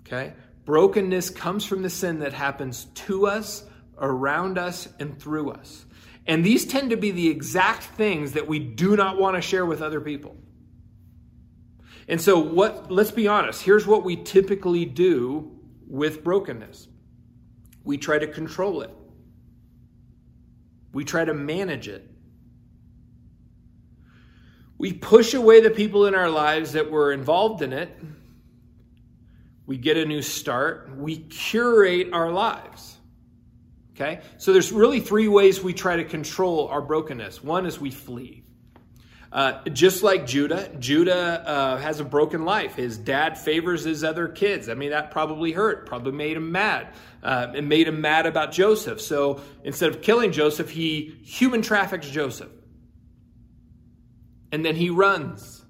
Okay? 0.00 0.32
Brokenness 0.68 1.30
comes 1.30 1.64
from 1.64 1.80
the 1.80 1.88
sin 1.88 2.18
that 2.18 2.34
happens 2.34 2.84
to 2.94 3.26
us, 3.26 3.64
around 3.96 4.58
us, 4.58 4.86
and 5.00 5.18
through 5.18 5.52
us. 5.52 5.86
And 6.26 6.44
these 6.44 6.66
tend 6.66 6.90
to 6.90 6.96
be 6.98 7.10
the 7.10 7.26
exact 7.26 7.84
things 7.84 8.32
that 8.32 8.46
we 8.46 8.58
do 8.58 8.94
not 8.94 9.18
want 9.18 9.34
to 9.36 9.40
share 9.40 9.64
with 9.64 9.80
other 9.80 9.98
people. 9.98 10.36
And 12.06 12.20
so 12.20 12.38
what 12.38 12.90
let's 12.90 13.10
be 13.10 13.26
honest, 13.26 13.62
here's 13.62 13.86
what 13.86 14.04
we 14.04 14.16
typically 14.16 14.84
do 14.84 15.58
with 15.86 16.22
brokenness. 16.22 16.88
We 17.82 17.96
try 17.96 18.18
to 18.18 18.26
control 18.26 18.82
it. 18.82 18.94
We 20.92 21.02
try 21.02 21.24
to 21.24 21.32
manage 21.32 21.88
it. 21.88 22.06
We 24.76 24.92
push 24.92 25.32
away 25.32 25.62
the 25.62 25.70
people 25.70 26.04
in 26.04 26.14
our 26.14 26.28
lives 26.28 26.72
that 26.72 26.90
were 26.90 27.10
involved 27.10 27.62
in 27.62 27.72
it. 27.72 27.98
We 29.68 29.76
get 29.76 29.98
a 29.98 30.06
new 30.06 30.22
start. 30.22 30.96
We 30.96 31.18
curate 31.18 32.08
our 32.14 32.32
lives. 32.32 32.96
Okay? 33.92 34.22
So 34.38 34.54
there's 34.54 34.72
really 34.72 35.00
three 35.00 35.28
ways 35.28 35.62
we 35.62 35.74
try 35.74 35.96
to 35.96 36.04
control 36.04 36.68
our 36.68 36.80
brokenness. 36.80 37.44
One 37.44 37.66
is 37.66 37.78
we 37.78 37.90
flee. 37.90 38.44
Uh, 39.30 39.62
just 39.68 40.02
like 40.02 40.26
Judah, 40.26 40.74
Judah 40.78 41.46
uh, 41.46 41.76
has 41.76 42.00
a 42.00 42.04
broken 42.04 42.46
life. 42.46 42.76
His 42.76 42.96
dad 42.96 43.36
favors 43.36 43.84
his 43.84 44.04
other 44.04 44.26
kids. 44.26 44.70
I 44.70 44.74
mean, 44.74 44.88
that 44.88 45.10
probably 45.10 45.52
hurt, 45.52 45.84
probably 45.84 46.12
made 46.12 46.38
him 46.38 46.50
mad. 46.50 46.94
Uh, 47.22 47.48
it 47.54 47.62
made 47.62 47.88
him 47.88 48.00
mad 48.00 48.24
about 48.24 48.52
Joseph. 48.52 49.02
So 49.02 49.42
instead 49.64 49.90
of 49.90 50.00
killing 50.00 50.32
Joseph, 50.32 50.70
he 50.70 51.18
human 51.24 51.60
traffics 51.60 52.08
Joseph. 52.08 52.48
And 54.50 54.64
then 54.64 54.76
he 54.76 54.88
runs. 54.88 55.62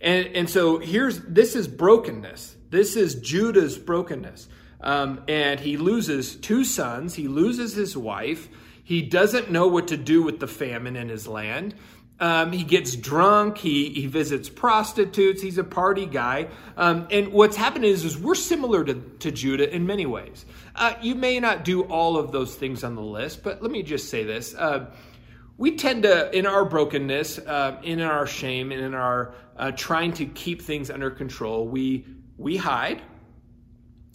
And, 0.00 0.26
and 0.34 0.50
so 0.50 0.78
here's 0.78 1.20
this 1.20 1.54
is 1.54 1.68
brokenness. 1.68 2.55
This 2.70 2.96
is 2.96 3.14
Judah's 3.16 3.78
brokenness. 3.78 4.48
Um, 4.80 5.22
and 5.26 5.58
he 5.58 5.76
loses 5.76 6.36
two 6.36 6.64
sons, 6.64 7.14
he 7.14 7.28
loses 7.28 7.74
his 7.74 7.96
wife. 7.96 8.48
He 8.84 9.02
doesn't 9.02 9.50
know 9.50 9.66
what 9.66 9.88
to 9.88 9.96
do 9.96 10.22
with 10.22 10.38
the 10.38 10.46
famine 10.46 10.94
in 10.94 11.08
his 11.08 11.26
land. 11.26 11.74
Um, 12.18 12.52
he 12.52 12.64
gets 12.64 12.96
drunk. 12.96 13.58
He, 13.58 13.90
he 13.90 14.06
visits 14.06 14.48
prostitutes. 14.48 15.42
He's 15.42 15.58
a 15.58 15.64
party 15.64 16.06
guy. 16.06 16.48
Um, 16.76 17.06
and 17.10 17.32
what's 17.32 17.56
happened 17.56 17.84
is, 17.84 18.04
is 18.04 18.16
we're 18.16 18.34
similar 18.34 18.84
to, 18.84 18.94
to 18.94 19.30
Judah 19.30 19.74
in 19.74 19.86
many 19.86 20.06
ways. 20.06 20.46
Uh, 20.74 20.94
you 21.02 21.14
may 21.14 21.40
not 21.40 21.64
do 21.64 21.82
all 21.82 22.16
of 22.16 22.32
those 22.32 22.54
things 22.54 22.84
on 22.84 22.94
the 22.94 23.02
list, 23.02 23.42
but 23.42 23.62
let 23.62 23.70
me 23.70 23.82
just 23.82 24.08
say 24.08 24.24
this. 24.24 24.54
Uh, 24.54 24.86
we 25.58 25.76
tend 25.76 26.04
to, 26.04 26.34
in 26.36 26.46
our 26.46 26.64
brokenness, 26.64 27.38
uh, 27.38 27.80
in 27.82 28.00
our 28.00 28.26
shame, 28.26 28.72
and 28.72 28.80
in 28.80 28.94
our 28.94 29.34
uh, 29.56 29.72
trying 29.72 30.12
to 30.12 30.26
keep 30.26 30.62
things 30.62 30.90
under 30.90 31.10
control, 31.10 31.66
we, 31.66 32.04
we 32.38 32.56
hide. 32.56 33.02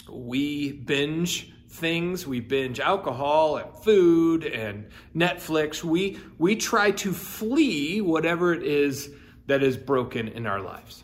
We 0.10 0.74
binge 0.74 1.54
things. 1.70 2.28
We 2.28 2.40
binge 2.40 2.80
alcohol 2.80 3.58
and 3.58 3.74
food 3.84 4.44
and 4.46 4.88
Netflix. 5.16 5.84
We, 5.84 6.20
we 6.38 6.56
try 6.56 6.92
to 6.92 7.14
flee 7.14 8.02
whatever 8.02 8.54
it 8.54 8.64
is 8.64 9.10
that 9.48 9.64
is 9.64 9.78
broken 9.78 10.28
in 10.28 10.46
our 10.46 10.62
lives. 10.62 11.04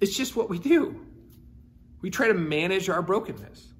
It's 0.00 0.16
just 0.16 0.36
what 0.36 0.50
we 0.50 0.58
do. 0.58 1.00
We 2.02 2.10
try 2.10 2.28
to 2.28 2.34
manage 2.34 2.88
our 2.88 3.02
brokenness. 3.02 3.72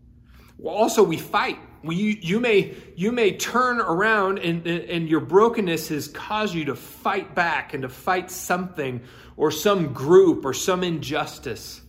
Also, 0.63 1.03
we 1.03 1.19
fight. 1.19 1.59
We, 1.87 2.19
you, 2.23 2.41
may, 2.41 2.75
you 2.97 3.13
may 3.13 3.37
turn 3.37 3.81
around 3.81 4.39
and, 4.39 4.67
and 4.67 5.09
your 5.09 5.21
brokenness 5.21 5.89
has 5.89 6.09
caused 6.09 6.55
you 6.55 6.67
to 6.67 6.77
fight 6.77 7.35
back 7.35 7.75
and 7.75 7.83
to 7.83 7.89
fight 7.89 8.31
something 8.31 9.03
or 9.37 9.51
some 9.51 9.93
group 9.93 10.45
or 10.45 10.53
some 10.53 10.83
injustice. 10.83 11.81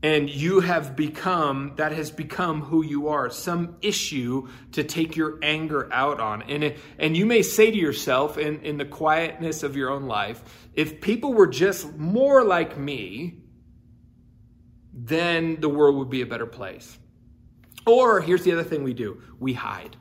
And 0.00 0.30
you 0.30 0.60
have 0.60 0.94
become 0.94 1.72
that 1.76 1.90
has 1.90 2.12
become 2.12 2.62
who 2.62 2.84
you 2.84 3.08
are 3.08 3.30
some 3.30 3.76
issue 3.82 4.48
to 4.72 4.84
take 4.84 5.16
your 5.16 5.40
anger 5.42 5.92
out 5.92 6.20
on. 6.20 6.42
And 6.42 6.62
it, 6.62 6.78
and 7.00 7.16
you 7.16 7.26
may 7.26 7.42
say 7.42 7.72
to 7.72 7.76
yourself 7.76 8.38
in 8.38 8.60
in 8.60 8.76
the 8.76 8.84
quietness 8.84 9.64
of 9.64 9.74
your 9.74 9.90
own 9.90 10.04
life 10.04 10.68
if 10.74 11.00
people 11.00 11.34
were 11.34 11.48
just 11.48 11.96
more 11.96 12.44
like 12.44 12.78
me 12.78 13.42
then 15.00 15.60
the 15.60 15.68
world 15.68 15.96
would 15.96 16.10
be 16.10 16.22
a 16.22 16.26
better 16.26 16.46
place 16.46 16.98
or 17.86 18.20
here's 18.20 18.42
the 18.42 18.52
other 18.52 18.64
thing 18.64 18.82
we 18.84 18.94
do 18.94 19.20
we 19.38 19.52
hide 19.52 19.96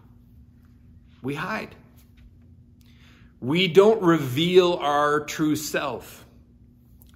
we 1.22 1.36
hide 1.36 1.76
we 3.40 3.68
don't 3.68 4.02
reveal 4.02 4.74
our 4.76 5.26
true 5.26 5.56
self 5.56 6.26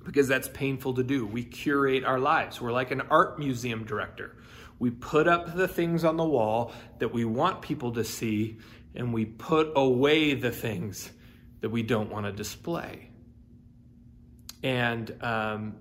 because 0.06 0.28
that's 0.28 0.47
painful 0.50 0.95
to 0.95 1.04
do. 1.04 1.26
We 1.26 1.43
curate 1.43 2.04
our 2.04 2.19
lives. 2.19 2.62
We're 2.62 2.71
like 2.71 2.91
an 2.91 3.02
art 3.10 3.39
museum 3.39 3.86
director. 3.86 4.36
We 4.80 4.89
put 4.89 5.28
up 5.28 5.56
the 5.56 5.67
things 5.67 6.04
on 6.04 6.17
the 6.17 6.26
wall 6.26 6.74
that 7.00 7.13
we 7.13 7.26
want 7.26 7.62
people 7.62 7.91
to 7.93 8.04
see, 8.04 8.58
and 8.95 9.13
we 9.13 9.26
put 9.26 9.71
away 9.76 10.34
the 10.34 10.52
things 10.52 11.12
that 11.62 11.69
we 11.69 11.84
don't 11.84 12.10
want 12.12 12.26
to 12.26 12.32
display. 12.32 13.10
And 14.63 15.12
um, 15.24 15.76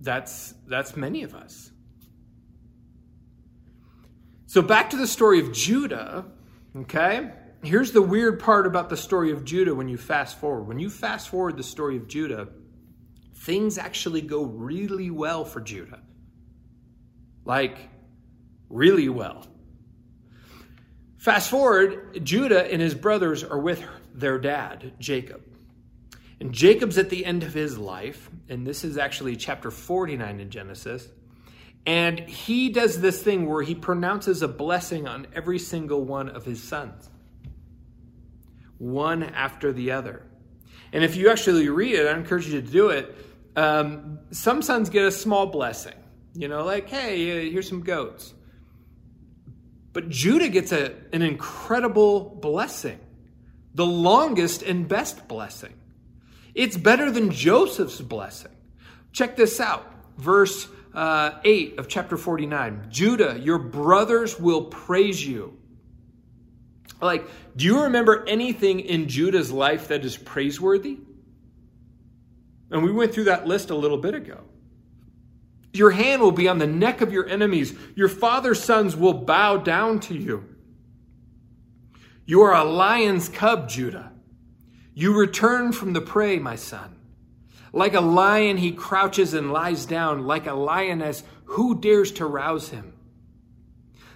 that's 0.00 0.54
that's 0.66 0.96
many 0.96 1.22
of 1.22 1.34
us. 1.34 1.70
So 4.48 4.60
back 4.60 4.90
to 4.90 4.96
the 4.96 5.06
story 5.06 5.38
of 5.38 5.52
Judah. 5.52 6.24
Okay, 6.76 7.30
here's 7.62 7.92
the 7.92 8.02
weird 8.02 8.40
part 8.40 8.66
about 8.66 8.90
the 8.90 8.96
story 8.96 9.30
of 9.30 9.44
Judah. 9.44 9.74
When 9.74 9.88
you 9.88 9.96
fast 9.96 10.40
forward, 10.40 10.64
when 10.64 10.80
you 10.80 10.90
fast 10.90 11.28
forward 11.28 11.56
the 11.56 11.62
story 11.62 11.96
of 11.96 12.08
Judah 12.08 12.48
things 13.38 13.78
actually 13.78 14.20
go 14.20 14.42
really 14.42 15.10
well 15.10 15.44
for 15.44 15.60
Judah. 15.60 16.00
Like, 17.44 17.78
really 18.68 19.08
well. 19.08 19.46
Fast 21.16 21.48
forward, 21.48 22.24
Judah 22.24 22.70
and 22.70 22.82
his 22.82 22.94
brothers 22.94 23.42
are 23.42 23.58
with 23.58 23.82
their 24.12 24.38
dad, 24.38 24.92
Jacob. 24.98 25.42
And 26.40 26.52
Jacob's 26.52 26.98
at 26.98 27.10
the 27.10 27.24
end 27.24 27.42
of 27.42 27.54
his 27.54 27.78
life, 27.78 28.28
and 28.48 28.66
this 28.66 28.84
is 28.84 28.98
actually 28.98 29.36
chapter 29.36 29.70
49 29.70 30.40
in 30.40 30.50
Genesis. 30.50 31.08
And 31.88 32.20
he 32.20 32.68
does 32.68 33.00
this 33.00 33.22
thing 33.22 33.48
where 33.48 33.62
he 33.62 33.74
pronounces 33.74 34.42
a 34.42 34.48
blessing 34.48 35.08
on 35.08 35.26
every 35.34 35.58
single 35.58 36.04
one 36.04 36.28
of 36.28 36.44
his 36.44 36.62
sons, 36.62 37.08
one 38.76 39.22
after 39.22 39.72
the 39.72 39.92
other. 39.92 40.22
And 40.92 41.02
if 41.02 41.16
you 41.16 41.30
actually 41.30 41.66
read 41.70 41.94
it, 41.94 42.06
I 42.06 42.14
encourage 42.14 42.46
you 42.46 42.60
to 42.60 42.70
do 42.70 42.90
it. 42.90 43.16
Um, 43.56 44.18
some 44.32 44.60
sons 44.60 44.90
get 44.90 45.06
a 45.06 45.10
small 45.10 45.46
blessing, 45.46 45.94
you 46.34 46.46
know, 46.46 46.62
like, 46.62 46.90
hey, 46.90 47.48
uh, 47.48 47.50
here's 47.50 47.70
some 47.70 47.80
goats. 47.80 48.34
But 49.94 50.10
Judah 50.10 50.50
gets 50.50 50.72
a, 50.72 50.94
an 51.14 51.22
incredible 51.22 52.38
blessing, 52.42 53.00
the 53.74 53.86
longest 53.86 54.60
and 54.60 54.86
best 54.86 55.26
blessing. 55.26 55.72
It's 56.54 56.76
better 56.76 57.10
than 57.10 57.30
Joseph's 57.30 58.02
blessing. 58.02 58.52
Check 59.12 59.36
this 59.36 59.58
out. 59.58 59.90
Verse 60.18 60.68
uh, 60.98 61.38
8 61.44 61.78
of 61.78 61.86
chapter 61.86 62.16
49 62.16 62.88
Judah, 62.90 63.38
your 63.38 63.58
brothers 63.58 64.38
will 64.38 64.64
praise 64.64 65.24
you. 65.24 65.56
Like, 67.00 67.24
do 67.54 67.64
you 67.64 67.84
remember 67.84 68.26
anything 68.26 68.80
in 68.80 69.06
Judah's 69.06 69.52
life 69.52 69.88
that 69.88 70.04
is 70.04 70.16
praiseworthy? 70.16 70.98
And 72.72 72.82
we 72.82 72.90
went 72.90 73.14
through 73.14 73.24
that 73.24 73.46
list 73.46 73.70
a 73.70 73.76
little 73.76 73.98
bit 73.98 74.14
ago. 74.14 74.40
Your 75.72 75.92
hand 75.92 76.20
will 76.20 76.32
be 76.32 76.48
on 76.48 76.58
the 76.58 76.66
neck 76.66 77.00
of 77.00 77.12
your 77.12 77.28
enemies. 77.28 77.74
Your 77.94 78.08
father's 78.08 78.60
sons 78.60 78.96
will 78.96 79.14
bow 79.14 79.56
down 79.56 80.00
to 80.00 80.14
you. 80.14 80.56
You 82.26 82.42
are 82.42 82.54
a 82.54 82.64
lion's 82.64 83.28
cub, 83.28 83.68
Judah. 83.68 84.10
You 84.94 85.16
return 85.16 85.70
from 85.70 85.92
the 85.92 86.00
prey, 86.00 86.40
my 86.40 86.56
son. 86.56 86.97
Like 87.72 87.94
a 87.94 88.00
lion, 88.00 88.56
he 88.56 88.72
crouches 88.72 89.34
and 89.34 89.52
lies 89.52 89.86
down. 89.86 90.26
Like 90.26 90.46
a 90.46 90.54
lioness, 90.54 91.22
who 91.44 91.80
dares 91.80 92.12
to 92.12 92.26
rouse 92.26 92.68
him? 92.70 92.92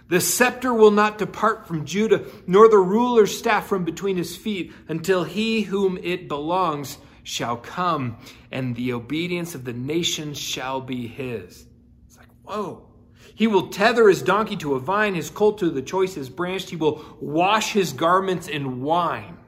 The 0.09 0.21
scepter 0.21 0.75
will 0.75 0.91
not 0.91 1.17
depart 1.19 1.67
from 1.67 1.87
Judah, 1.87 2.25
nor 2.47 2.69
the 2.69 2.77
ruler's 2.77 3.37
staff 3.37 3.67
from 3.67 3.85
between 3.85 4.17
his 4.17 4.37
feet, 4.37 4.73
until 4.89 5.25
he 5.25 5.63
whom 5.63 5.99
it 6.03 6.29
belongs 6.29 6.99
shall 7.23 7.57
come, 7.57 8.19
and 8.51 8.77
the 8.77 8.93
obedience 8.93 9.55
of 9.55 9.65
the 9.65 9.73
nations 9.73 10.39
shall 10.39 10.81
be 10.81 11.07
his. 11.07 11.67
It's 12.07 12.19
like, 12.19 12.29
whoa. 12.43 12.89
He 13.35 13.47
will 13.47 13.69
tether 13.69 14.09
his 14.09 14.21
donkey 14.21 14.57
to 14.57 14.75
a 14.75 14.81
vine, 14.81 15.15
his 15.15 15.31
colt 15.31 15.59
to 15.59 15.71
the 15.71 15.81
choicest 15.81 16.37
branch. 16.37 16.69
He 16.69 16.77
will 16.77 17.03
wash 17.21 17.73
his 17.73 17.93
garments 17.93 18.49
in 18.49 18.83
wine, 18.83 19.39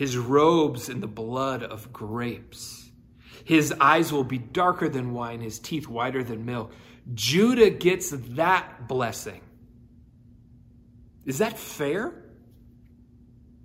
his 0.00 0.16
robes 0.16 0.88
in 0.88 1.00
the 1.02 1.06
blood 1.06 1.62
of 1.62 1.92
grapes. 1.92 2.90
His 3.44 3.70
eyes 3.78 4.10
will 4.10 4.24
be 4.24 4.38
darker 4.38 4.88
than 4.88 5.12
wine, 5.12 5.42
his 5.42 5.58
teeth 5.58 5.86
whiter 5.86 6.24
than 6.24 6.46
milk. 6.46 6.72
Judah 7.12 7.68
gets 7.68 8.08
that 8.08 8.88
blessing. 8.88 9.42
Is 11.26 11.36
that 11.36 11.58
fair? 11.58 12.14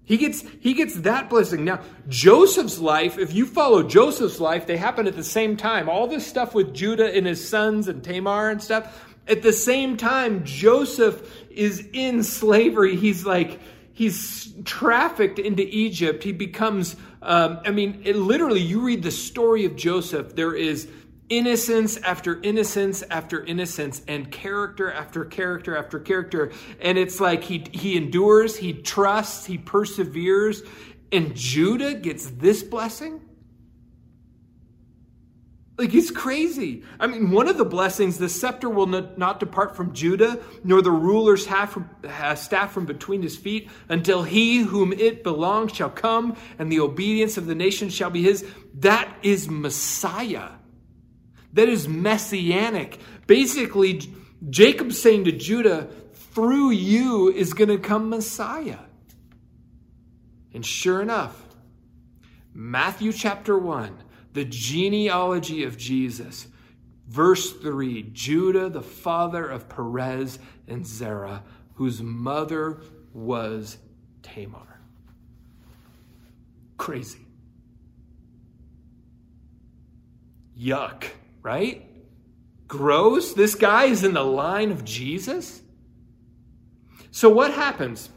He 0.03 0.17
gets, 0.17 0.43
he 0.59 0.73
gets 0.73 0.95
that 0.95 1.29
blessing. 1.29 1.63
Now, 1.63 1.79
Joseph's 2.09 2.79
life, 2.79 3.17
if 3.17 3.33
you 3.33 3.45
follow 3.45 3.81
Joseph's 3.81 4.41
life, 4.41 4.67
they 4.67 4.75
happen 4.75 5.07
at 5.07 5.15
the 5.15 5.23
same 5.23 5.55
time. 5.55 5.87
All 5.87 6.05
this 6.05 6.27
stuff 6.27 6.53
with 6.53 6.73
Judah 6.73 7.15
and 7.15 7.25
his 7.25 7.47
sons 7.47 7.87
and 7.87 8.03
Tamar 8.03 8.49
and 8.49 8.61
stuff. 8.61 9.15
At 9.25 9.41
the 9.41 9.53
same 9.53 9.95
time, 9.95 10.43
Joseph 10.43 11.45
is 11.49 11.87
in 11.93 12.23
slavery. 12.23 12.97
He's 12.97 13.25
like, 13.25 13.61
he's 13.95 14.53
trafficked 14.65 15.39
into 15.39 15.63
Egypt. 15.63 16.23
He 16.23 16.33
becomes, 16.33 16.97
um, 17.21 17.61
I 17.65 17.71
mean, 17.71 18.01
it, 18.03 18.17
literally, 18.17 18.61
you 18.61 18.81
read 18.81 19.01
the 19.01 19.09
story 19.09 19.65
of 19.65 19.75
Joseph, 19.75 20.35
there 20.35 20.53
is 20.53 20.87
innocence 21.29 21.97
after 21.97 22.39
innocence 22.43 23.01
after 23.09 23.43
innocence 23.43 24.03
and 24.07 24.31
character 24.31 24.91
after 24.91 25.25
character 25.25 25.75
after 25.75 25.97
character. 25.99 26.51
And 26.79 26.99
it's 26.99 27.19
like 27.19 27.43
he 27.43 27.65
he 27.71 27.97
endures 27.97 28.57
he 28.57 28.73
trusts 28.73 29.45
he 29.45 29.57
perseveres. 29.57 30.61
And 31.11 31.35
judah 31.35 31.95
gets 31.95 32.29
this 32.29 32.61
blessing 32.61 33.21
like 35.77 35.93
it's 35.93 36.11
crazy. 36.11 36.83
I 36.99 37.07
mean, 37.07 37.31
one 37.31 37.47
of 37.47 37.57
the 37.57 37.65
blessings, 37.65 38.17
the 38.17 38.29
scepter 38.29 38.69
will 38.69 38.87
not 38.87 39.39
depart 39.39 39.75
from 39.75 39.93
Judah, 39.93 40.39
nor 40.63 40.81
the 40.81 40.91
ruler's 40.91 41.43
staff 41.43 42.71
from 42.71 42.85
between 42.85 43.21
his 43.21 43.35
feet, 43.35 43.69
until 43.89 44.23
he 44.23 44.59
whom 44.59 44.93
it 44.93 45.23
belongs 45.23 45.73
shall 45.73 45.89
come, 45.89 46.37
and 46.57 46.71
the 46.71 46.79
obedience 46.79 47.37
of 47.37 47.45
the 47.45 47.55
nation 47.55 47.89
shall 47.89 48.09
be 48.09 48.23
his. 48.23 48.45
That 48.75 49.13
is 49.23 49.49
Messiah 49.49 50.51
that 51.55 51.69
is 51.69 51.87
messianic. 51.87 52.99
Basically, 53.27 54.01
Jacob's 54.49 55.01
saying 55.01 55.23
to 55.23 55.31
Judah, 55.31 55.87
through 56.13 56.71
you 56.71 57.31
is 57.31 57.53
going 57.53 57.69
to 57.69 57.77
come 57.77 58.09
Messiah. 58.09 58.79
And 60.53 60.65
sure 60.65 61.01
enough, 61.01 61.41
Matthew 62.53 63.13
chapter 63.13 63.57
1, 63.57 63.97
the 64.35 64.45
genealogy 64.45 65.63
of 65.63 65.77
Jesus, 65.77 66.47
verse 67.07 67.51
3 67.51 68.11
Judah, 68.13 68.69
the 68.69 68.83
father 68.83 69.47
of 69.49 69.67
Perez 69.67 70.37
and 70.67 70.85
Zerah, 70.85 71.43
whose 71.73 72.01
mother 72.01 72.81
was 73.13 73.79
Tamar. 74.21 74.79
Crazy. 76.77 77.25
Yuck 80.57 81.05
right? 81.45 81.87
Gross. 82.67 83.33
This 83.33 83.53
guy 83.53 83.85
is 83.85 84.03
in 84.03 84.13
the 84.15 84.23
line 84.23 84.71
of 84.71 84.83
Jesus. 84.83 85.61
So 87.11 87.29
what 87.29 87.53
happens? 87.53 88.09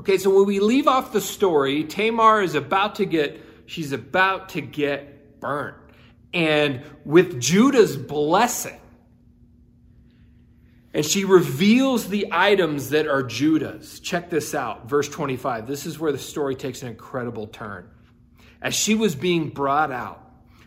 Okay, 0.00 0.18
so 0.18 0.34
when 0.34 0.46
we 0.46 0.58
leave 0.58 0.88
off 0.88 1.12
the 1.12 1.20
story, 1.20 1.84
Tamar 1.84 2.42
is 2.42 2.56
about 2.56 2.96
to 2.96 3.04
get, 3.06 3.40
she's 3.66 3.92
about 3.92 4.48
to 4.50 4.60
get 4.60 5.09
burnt. 5.40 5.76
And 6.32 6.82
with 7.04 7.40
Judah's 7.40 7.96
blessing, 7.96 8.78
and 10.92 11.06
she 11.06 11.24
reveals 11.24 12.08
the 12.08 12.28
items 12.32 12.90
that 12.90 13.06
are 13.06 13.22
Judah's. 13.22 14.00
Check 14.00 14.28
this 14.28 14.54
out, 14.54 14.88
verse 14.88 15.08
25. 15.08 15.66
This 15.66 15.86
is 15.86 15.98
where 15.98 16.12
the 16.12 16.18
story 16.18 16.56
takes 16.56 16.82
an 16.82 16.88
incredible 16.88 17.46
turn. 17.46 17.88
As 18.60 18.74
she 18.74 18.94
was 18.94 19.14
being 19.14 19.50
brought 19.50 19.92
out, 19.92 20.20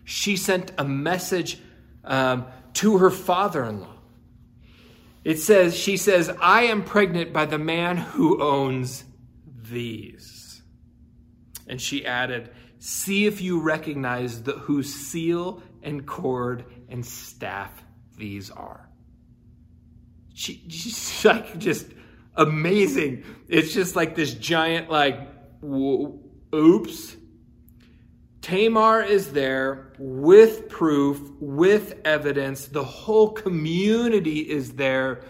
she 0.06 0.38
sent 0.38 0.72
a 0.78 0.84
message 0.84 1.60
um, 2.04 2.46
to 2.76 2.98
her 2.98 3.10
father 3.10 3.66
in 3.66 3.82
law. 3.82 3.94
It 5.24 5.40
says, 5.40 5.76
she 5.76 5.98
says, 5.98 6.30
I 6.42 6.64
am 6.64 6.84
pregnant 6.84 7.32
by 7.32 7.46
the 7.46 7.58
man 7.58 7.98
who 7.98 8.42
owns 8.42 9.06
these. 9.46 10.62
And 11.68 11.82
she 11.82 12.06
added, 12.06 12.50
See 12.86 13.26
if 13.26 13.42
you 13.42 13.62
recognize 13.62 14.44
the, 14.44 14.54
whose 14.54 14.94
seal 14.94 15.64
and 15.82 16.06
cord 16.06 16.66
and 16.90 17.06
staff 17.06 17.84
these 18.18 18.52
are. 18.52 18.90
She, 20.34 20.66
she's 20.68 21.24
like 21.26 21.58
just 21.60 21.88
amazing. 22.36 23.24
It's 23.48 23.74
just 23.74 23.96
like 23.96 24.16
this 24.16 24.34
giant, 24.34 24.90
like, 24.90 25.18
oops 26.54 27.16
Tamar 28.44 29.02
is 29.02 29.32
there 29.32 29.94
with 29.98 30.68
proof, 30.68 31.22
with 31.40 32.02
evidence. 32.04 32.66
The 32.66 32.84
whole 32.84 33.30
community 33.32 34.40
is 34.40 34.74
there, 34.74 35.22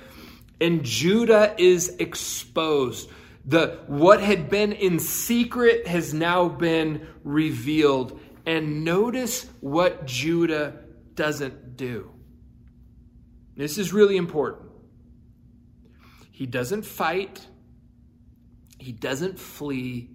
and 0.59 0.83
Judah 0.83 1.53
is 1.59 1.95
exposed. 1.99 3.11
The 3.45 3.79
what 3.87 4.21
had 4.21 4.49
been 4.49 4.71
in 4.71 4.99
secret 4.99 5.87
has 5.87 6.13
now 6.13 6.47
been 6.47 7.07
revealed. 7.23 8.19
And 8.45 8.83
notice 8.83 9.45
what 9.61 10.05
Judah 10.05 10.79
doesn't 11.15 11.77
do. 11.77 12.11
This 13.55 13.77
is 13.77 13.93
really 13.93 14.17
important. 14.17 14.71
He 16.31 16.45
doesn't 16.45 16.83
fight, 16.83 17.45
he 18.79 18.91
doesn't 18.91 19.39
flee, 19.39 20.09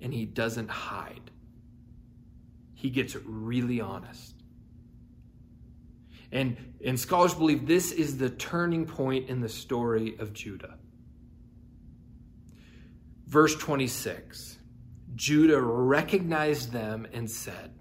and 0.00 0.14
he 0.14 0.24
doesn't 0.24 0.70
hide 0.70 1.28
he 2.78 2.90
gets 2.90 3.16
really 3.16 3.80
honest. 3.80 4.36
And, 6.30 6.56
and 6.84 6.98
scholars 6.98 7.34
believe 7.34 7.66
this 7.66 7.90
is 7.90 8.18
the 8.18 8.30
turning 8.30 8.86
point 8.86 9.28
in 9.28 9.40
the 9.40 9.48
story 9.48 10.14
of 10.20 10.32
Judah. 10.32 10.77
Verse 13.28 13.54
26 13.56 14.56
Judah 15.14 15.60
recognized 15.60 16.72
them 16.72 17.06
and 17.12 17.30
said, 17.30 17.74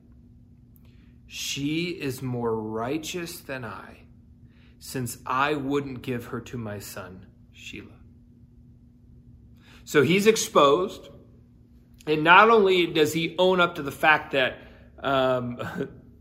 She 1.25 1.85
is 1.91 2.21
more 2.21 2.59
righteous 2.59 3.39
than 3.39 3.63
I, 3.63 3.99
since 4.79 5.19
I 5.25 5.53
wouldn't 5.53 6.01
give 6.01 6.25
her 6.25 6.41
to 6.41 6.57
my 6.57 6.79
son, 6.79 7.27
Shelah. 7.55 7.87
So 9.85 10.01
he's 10.01 10.27
exposed. 10.27 11.07
And 12.05 12.23
not 12.23 12.49
only 12.49 12.87
does 12.87 13.13
he 13.13 13.35
own 13.37 13.61
up 13.61 13.75
to 13.75 13.83
the 13.83 13.91
fact 13.91 14.31
that 14.31 14.57
um, 14.99 15.61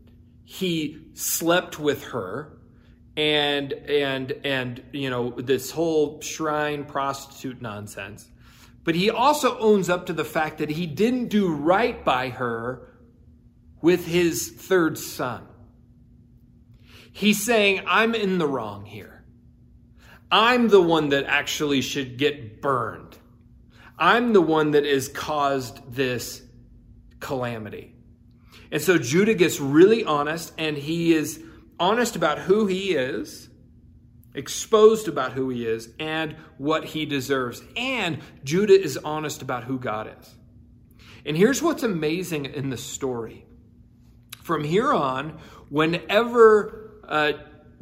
he 0.45 0.99
slept 1.15 1.79
with 1.79 2.03
her 2.05 2.59
and 3.17 3.73
and 3.73 4.31
and 4.43 4.83
you 4.91 5.09
know 5.09 5.31
this 5.31 5.71
whole 5.71 6.21
shrine 6.21 6.85
prostitute 6.85 7.61
nonsense 7.61 8.29
but 8.87 8.95
he 8.95 9.09
also 9.09 9.59
owns 9.59 9.89
up 9.89 10.05
to 10.05 10.13
the 10.13 10.23
fact 10.23 10.59
that 10.59 10.69
he 10.69 10.87
didn't 10.87 11.27
do 11.27 11.53
right 11.53 12.05
by 12.05 12.29
her 12.29 12.87
with 13.81 14.05
his 14.07 14.49
third 14.49 14.97
son. 14.97 15.45
He's 17.11 17.43
saying 17.43 17.81
i'm 17.85 18.15
in 18.15 18.37
the 18.37 18.47
wrong 18.47 18.85
here. 18.85 19.25
I'm 20.31 20.69
the 20.69 20.81
one 20.81 21.09
that 21.09 21.25
actually 21.25 21.81
should 21.81 22.17
get 22.17 22.61
burned. 22.61 23.17
I'm 23.99 24.31
the 24.31 24.39
one 24.39 24.71
that 24.71 24.85
has 24.85 25.09
caused 25.09 25.93
this 25.93 26.41
calamity. 27.19 27.93
And 28.71 28.81
so 28.81 28.97
Judah 28.97 29.33
gets 29.33 29.59
really 29.59 30.05
honest, 30.05 30.53
and 30.57 30.77
he 30.77 31.13
is 31.13 31.43
honest 31.77 32.15
about 32.15 32.39
who 32.39 32.67
he 32.67 32.95
is, 32.95 33.49
exposed 34.37 35.07
about 35.07 35.33
who 35.33 35.49
he 35.49 35.65
is, 35.65 35.89
and 35.99 36.35
what 36.57 36.85
he 36.85 37.05
deserves. 37.05 37.61
And 37.75 38.19
Judah 38.43 38.79
is 38.79 38.97
honest 38.97 39.41
about 39.41 39.65
who 39.65 39.79
God 39.79 40.13
is. 40.19 40.35
And 41.25 41.35
here's 41.35 41.61
what's 41.61 41.83
amazing 41.83 42.45
in 42.45 42.69
the 42.69 42.77
story. 42.77 43.45
From 44.43 44.63
here 44.63 44.93
on, 44.93 45.39
whenever 45.69 47.01
uh, 47.05 47.33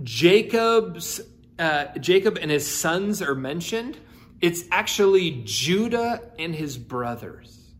Jacob's 0.01 1.21
uh, 1.59 1.85
Jacob 1.99 2.37
and 2.41 2.51
his 2.51 2.67
sons 2.67 3.21
are 3.21 3.35
mentioned, 3.35 3.97
it's 4.41 4.63
actually 4.71 5.43
Judah 5.45 6.21
and 6.37 6.53
his 6.53 6.77
brothers. 6.77 7.73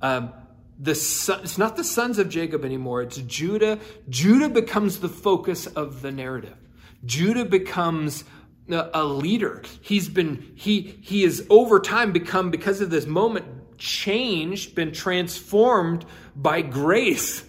Um, 0.00 0.32
the 0.78 0.94
son, 0.94 1.40
it's 1.42 1.58
not 1.58 1.76
the 1.76 1.84
sons 1.84 2.18
of 2.18 2.28
Jacob 2.28 2.64
anymore. 2.64 3.02
It's 3.02 3.18
Judah. 3.18 3.78
Judah 4.08 4.48
becomes 4.48 5.00
the 5.00 5.08
focus 5.08 5.66
of 5.66 6.02
the 6.02 6.12
narrative. 6.12 6.56
Judah 7.04 7.44
becomes 7.44 8.24
a, 8.70 9.04
leader. 9.04 9.62
He's 9.80 10.08
been 10.08 10.52
he 10.54 10.98
he 11.00 11.24
is 11.24 11.46
over 11.48 11.80
time 11.80 12.12
become 12.12 12.50
because 12.50 12.80
of 12.80 12.90
this 12.90 13.06
moment 13.06 13.46
changed, 13.78 14.74
been 14.74 14.92
transformed 14.92 16.04
by 16.34 16.62
grace. 16.62 17.44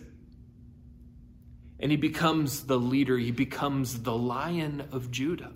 And 1.80 1.92
he 1.92 1.98
becomes 1.98 2.66
the 2.66 2.78
leader. 2.78 3.18
He 3.18 3.32
becomes 3.32 4.04
the 4.04 4.16
lion 4.16 4.88
of 4.92 5.12
Judah. 5.12 5.52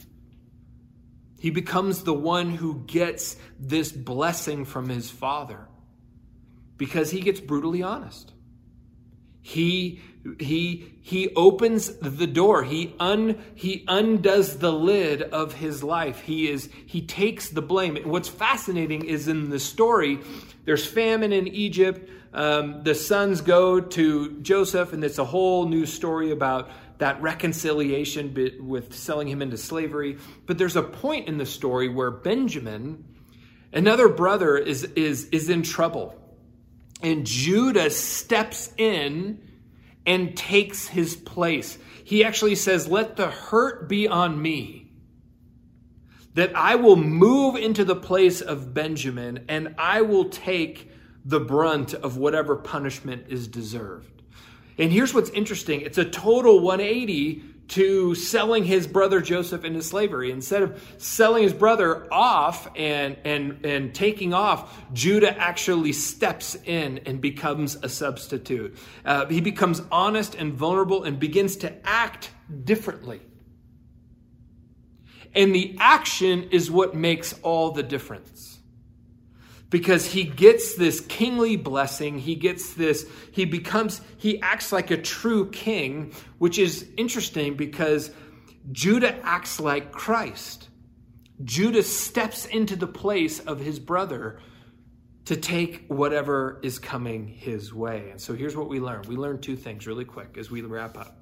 He 1.39 1.49
becomes 1.49 2.03
the 2.03 2.13
one 2.13 2.51
who 2.51 2.83
gets 2.85 3.35
this 3.59 3.91
blessing 3.91 4.63
from 4.63 4.87
his 4.87 5.11
father 5.11 5.67
because 6.77 7.11
he 7.11 7.19
gets 7.19 7.41
brutally 7.41 7.83
honest. 7.83 8.31
He 9.41 10.01
he 10.39 10.93
he 11.01 11.33
opens 11.35 11.97
the 11.97 12.27
door. 12.27 12.63
He 12.63 12.95
un 12.99 13.41
he 13.55 13.83
undoes 13.87 14.57
the 14.57 14.71
lid 14.71 15.21
of 15.21 15.53
his 15.53 15.83
life. 15.83 16.21
He 16.21 16.49
is 16.49 16.69
he 16.85 17.01
takes 17.01 17.49
the 17.49 17.61
blame. 17.61 17.97
What's 18.05 18.29
fascinating 18.29 19.03
is 19.05 19.27
in 19.27 19.49
the 19.49 19.59
story, 19.59 20.19
there's 20.65 20.85
famine 20.85 21.33
in 21.33 21.47
Egypt. 21.47 22.09
Um, 22.33 22.83
the 22.83 22.95
sons 22.95 23.41
go 23.41 23.79
to 23.79 24.41
Joseph, 24.41 24.93
and 24.93 25.03
it's 25.03 25.19
a 25.19 25.25
whole 25.25 25.67
new 25.67 25.85
story 25.85 26.31
about 26.31 26.71
that 26.97 27.21
reconciliation 27.21 28.33
with 28.61 28.95
selling 28.95 29.27
him 29.27 29.41
into 29.41 29.57
slavery. 29.57 30.17
But 30.45 30.57
there's 30.57 30.75
a 30.75 30.83
point 30.83 31.27
in 31.27 31.37
the 31.37 31.45
story 31.45 31.89
where 31.89 32.11
Benjamin, 32.11 33.03
another 33.71 34.07
brother, 34.07 34.57
is 34.57 34.83
is 34.83 35.25
is 35.25 35.49
in 35.49 35.63
trouble 35.63 36.19
and 37.03 37.25
Judah 37.25 37.89
steps 37.89 38.71
in 38.77 39.39
and 40.05 40.35
takes 40.35 40.87
his 40.87 41.15
place. 41.15 41.77
He 42.03 42.23
actually 42.23 42.55
says, 42.55 42.87
Let 42.87 43.15
the 43.15 43.29
hurt 43.29 43.87
be 43.87 44.07
on 44.07 44.41
me, 44.41 44.91
that 46.33 46.55
I 46.55 46.75
will 46.75 46.95
move 46.95 47.55
into 47.55 47.85
the 47.85 47.95
place 47.95 48.41
of 48.41 48.73
Benjamin 48.73 49.45
and 49.47 49.75
I 49.77 50.01
will 50.01 50.25
take 50.25 50.91
the 51.25 51.39
brunt 51.39 51.93
of 51.93 52.17
whatever 52.17 52.55
punishment 52.55 53.25
is 53.29 53.47
deserved. 53.47 54.21
And 54.77 54.91
here's 54.91 55.13
what's 55.13 55.29
interesting 55.29 55.81
it's 55.81 55.97
a 55.97 56.05
total 56.05 56.59
180 56.61 57.43
to 57.73 58.13
selling 58.13 58.63
his 58.63 58.85
brother 58.85 59.19
Joseph 59.19 59.65
into 59.65 59.81
slavery. 59.81 60.29
Instead 60.29 60.61
of 60.61 60.95
selling 60.99 61.41
his 61.41 61.53
brother 61.53 62.07
off 62.13 62.67
and, 62.75 63.17
and, 63.25 63.65
and 63.65 63.95
taking 63.95 64.31
off, 64.31 64.79
Judah 64.93 65.35
actually 65.35 65.91
steps 65.91 66.55
in 66.65 66.99
and 67.07 67.19
becomes 67.19 67.75
a 67.81 67.89
substitute. 67.89 68.77
Uh, 69.03 69.25
he 69.25 69.41
becomes 69.41 69.81
honest 69.91 70.35
and 70.35 70.53
vulnerable 70.53 71.03
and 71.03 71.19
begins 71.19 71.55
to 71.57 71.73
act 71.83 72.29
differently. 72.63 73.21
And 75.33 75.55
the 75.55 75.75
action 75.79 76.49
is 76.51 76.69
what 76.69 76.93
makes 76.93 77.33
all 77.41 77.71
the 77.71 77.81
difference 77.81 78.52
because 79.73 80.05
he 80.05 80.23
gets 80.23 80.75
this 80.75 80.99
kingly 80.99 81.55
blessing. 81.55 82.19
He 82.19 82.35
gets 82.35 82.75
this, 82.75 83.09
he 83.31 83.45
becomes, 83.45 84.01
he 84.17 84.39
acts 84.39 84.71
like 84.71 84.91
a 84.91 85.01
true 85.01 85.49
king, 85.49 86.13
which 86.37 86.59
is 86.59 86.87
interesting 86.95 87.55
because 87.55 88.11
Judah 88.71 89.17
acts 89.25 89.59
like 89.59 89.91
Christ. 89.91 90.69
Judah 91.43 91.81
steps 91.81 92.45
into 92.45 92.75
the 92.75 92.85
place 92.85 93.39
of 93.39 93.59
his 93.59 93.79
brother 93.79 94.39
to 95.25 95.35
take 95.35 95.87
whatever 95.87 96.59
is 96.61 96.77
coming 96.77 97.27
his 97.27 97.73
way. 97.73 98.11
And 98.11 98.21
so 98.21 98.35
here's 98.35 98.55
what 98.55 98.69
we 98.69 98.79
learn. 98.79 99.01
We 99.07 99.15
learn 99.15 99.41
two 99.41 99.55
things 99.55 99.87
really 99.87 100.05
quick 100.05 100.37
as 100.37 100.51
we 100.51 100.61
wrap 100.61 100.99
up. 100.99 101.17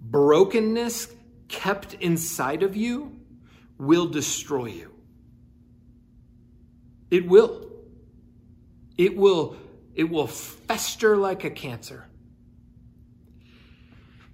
Brokenness 0.00 1.08
kept 1.48 1.92
inside 2.00 2.62
of 2.62 2.74
you 2.74 3.20
will 3.76 4.06
destroy 4.06 4.68
you. 4.68 4.93
It 7.10 7.26
will. 7.26 7.70
It 8.96 9.16
will 9.16 9.56
it 9.94 10.10
will 10.10 10.26
fester 10.26 11.16
like 11.16 11.44
a 11.44 11.50
cancer. 11.50 12.06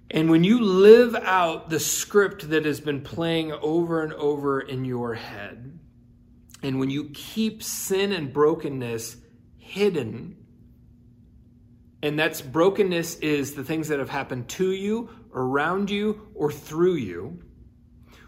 And 0.09 0.29
when 0.29 0.43
you 0.43 0.59
live 0.59 1.15
out 1.15 1.69
the 1.69 1.79
script 1.79 2.49
that 2.49 2.65
has 2.65 2.81
been 2.81 3.01
playing 3.01 3.53
over 3.53 4.03
and 4.03 4.11
over 4.13 4.59
in 4.59 4.83
your 4.83 5.13
head, 5.13 5.79
and 6.61 6.79
when 6.79 6.89
you 6.89 7.11
keep 7.13 7.63
sin 7.63 8.11
and 8.11 8.33
brokenness 8.33 9.17
hidden, 9.57 10.35
and 12.03 12.19
that's 12.19 12.41
brokenness 12.41 13.15
is 13.19 13.53
the 13.53 13.63
things 13.63 13.87
that 13.87 13.99
have 13.99 14.09
happened 14.09 14.49
to 14.49 14.71
you, 14.71 15.09
around 15.33 15.89
you, 15.89 16.27
or 16.33 16.51
through 16.51 16.95
you. 16.95 17.39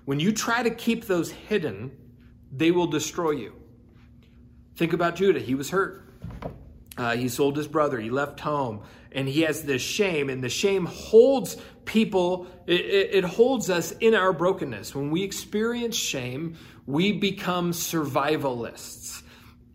When 0.05 0.19
you 0.19 0.31
try 0.31 0.63
to 0.63 0.69
keep 0.69 1.05
those 1.05 1.31
hidden, 1.31 1.91
they 2.51 2.71
will 2.71 2.87
destroy 2.87 3.31
you. 3.31 3.62
Think 4.75 4.93
about 4.93 5.15
Judah. 5.15 5.39
He 5.39 5.55
was 5.55 5.69
hurt. 5.69 6.09
Uh, 6.97 7.15
he 7.15 7.27
sold 7.29 7.57
his 7.57 7.67
brother. 7.67 7.99
He 7.99 8.09
left 8.09 8.39
home. 8.39 8.81
And 9.11 9.27
he 9.27 9.41
has 9.41 9.63
this 9.63 9.81
shame. 9.81 10.29
And 10.29 10.43
the 10.43 10.49
shame 10.49 10.85
holds 10.85 11.57
people, 11.85 12.47
it, 12.65 12.81
it, 12.81 13.15
it 13.15 13.23
holds 13.23 13.69
us 13.69 13.91
in 13.99 14.15
our 14.15 14.33
brokenness. 14.33 14.95
When 14.95 15.11
we 15.11 15.23
experience 15.23 15.95
shame, 15.95 16.57
we 16.85 17.11
become 17.11 17.71
survivalists. 17.71 19.21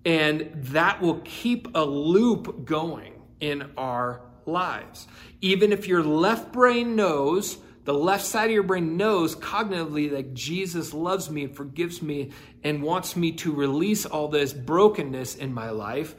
And 0.04 0.50
that 0.54 1.00
will 1.00 1.20
keep 1.24 1.68
a 1.74 1.84
loop 1.84 2.64
going 2.64 3.14
in 3.40 3.70
our 3.76 4.22
lives. 4.46 5.06
Even 5.40 5.72
if 5.72 5.86
your 5.86 6.02
left 6.02 6.52
brain 6.52 6.96
knows 6.96 7.58
the 7.88 7.94
left 7.94 8.26
side 8.26 8.44
of 8.44 8.50
your 8.50 8.64
brain 8.64 8.98
knows 8.98 9.34
cognitively 9.34 10.10
that 10.10 10.34
Jesus 10.34 10.92
loves 10.92 11.30
me 11.30 11.44
and 11.44 11.56
forgives 11.56 12.02
me 12.02 12.32
and 12.62 12.82
wants 12.82 13.16
me 13.16 13.32
to 13.32 13.50
release 13.50 14.04
all 14.04 14.28
this 14.28 14.52
brokenness 14.52 15.36
in 15.36 15.54
my 15.54 15.70
life. 15.70 16.14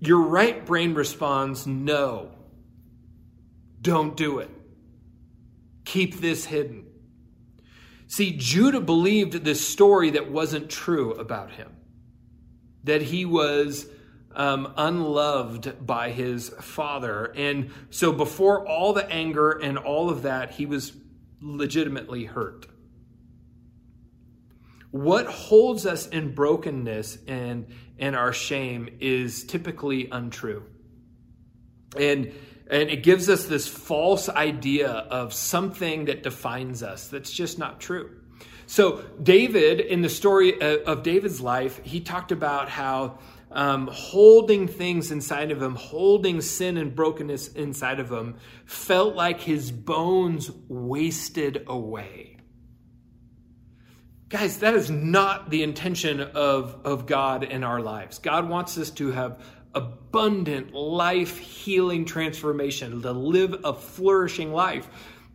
Your 0.00 0.18
right 0.22 0.66
brain 0.66 0.94
responds, 0.94 1.64
no. 1.64 2.32
Don't 3.80 4.16
do 4.16 4.40
it. 4.40 4.50
Keep 5.84 6.16
this 6.16 6.44
hidden. 6.44 6.86
See, 8.08 8.32
Judah 8.36 8.80
believed 8.80 9.44
this 9.44 9.64
story 9.64 10.10
that 10.10 10.32
wasn't 10.32 10.68
true 10.68 11.12
about 11.12 11.52
him, 11.52 11.70
that 12.82 13.02
he 13.02 13.24
was 13.24 13.86
um, 14.36 14.72
unloved 14.76 15.86
by 15.86 16.10
his 16.10 16.48
father. 16.48 17.32
And 17.36 17.70
so, 17.90 18.12
before 18.12 18.68
all 18.68 18.92
the 18.92 19.08
anger 19.10 19.52
and 19.52 19.78
all 19.78 20.10
of 20.10 20.22
that, 20.22 20.50
he 20.52 20.66
was 20.66 20.92
legitimately 21.40 22.24
hurt. 22.24 22.66
What 24.90 25.26
holds 25.26 25.84
us 25.84 26.06
in 26.06 26.34
brokenness 26.34 27.18
and, 27.26 27.66
and 27.98 28.16
our 28.16 28.32
shame 28.32 28.88
is 29.00 29.44
typically 29.44 30.08
untrue. 30.10 30.64
And, 31.96 32.32
and 32.70 32.90
it 32.90 33.02
gives 33.02 33.28
us 33.28 33.44
this 33.44 33.68
false 33.68 34.28
idea 34.28 34.88
of 34.88 35.32
something 35.32 36.06
that 36.06 36.22
defines 36.22 36.82
us 36.82 37.08
that's 37.08 37.30
just 37.30 37.58
not 37.58 37.80
true. 37.80 38.10
So, 38.66 39.04
David, 39.22 39.80
in 39.80 40.02
the 40.02 40.08
story 40.08 40.60
of 40.60 41.04
David's 41.04 41.40
life, 41.40 41.80
he 41.84 42.00
talked 42.00 42.32
about 42.32 42.68
how 42.68 43.18
um, 43.56 43.88
holding 43.90 44.68
things 44.68 45.10
inside 45.10 45.50
of 45.50 45.62
him, 45.62 45.74
holding 45.74 46.42
sin 46.42 46.76
and 46.76 46.94
brokenness 46.94 47.48
inside 47.48 47.98
of 47.98 48.12
him, 48.12 48.36
felt 48.66 49.16
like 49.16 49.40
his 49.40 49.72
bones 49.72 50.50
wasted 50.68 51.64
away. 51.66 52.36
Guys, 54.28 54.58
that 54.58 54.74
is 54.74 54.90
not 54.90 55.48
the 55.48 55.62
intention 55.62 56.20
of, 56.20 56.78
of 56.84 57.06
God 57.06 57.44
in 57.44 57.64
our 57.64 57.80
lives. 57.80 58.18
God 58.18 58.46
wants 58.46 58.76
us 58.76 58.90
to 58.90 59.10
have 59.12 59.42
abundant 59.74 60.74
life 60.74 61.38
healing 61.38 62.04
transformation, 62.04 63.00
to 63.00 63.12
live 63.12 63.64
a 63.64 63.72
flourishing 63.72 64.52
life. 64.52 64.86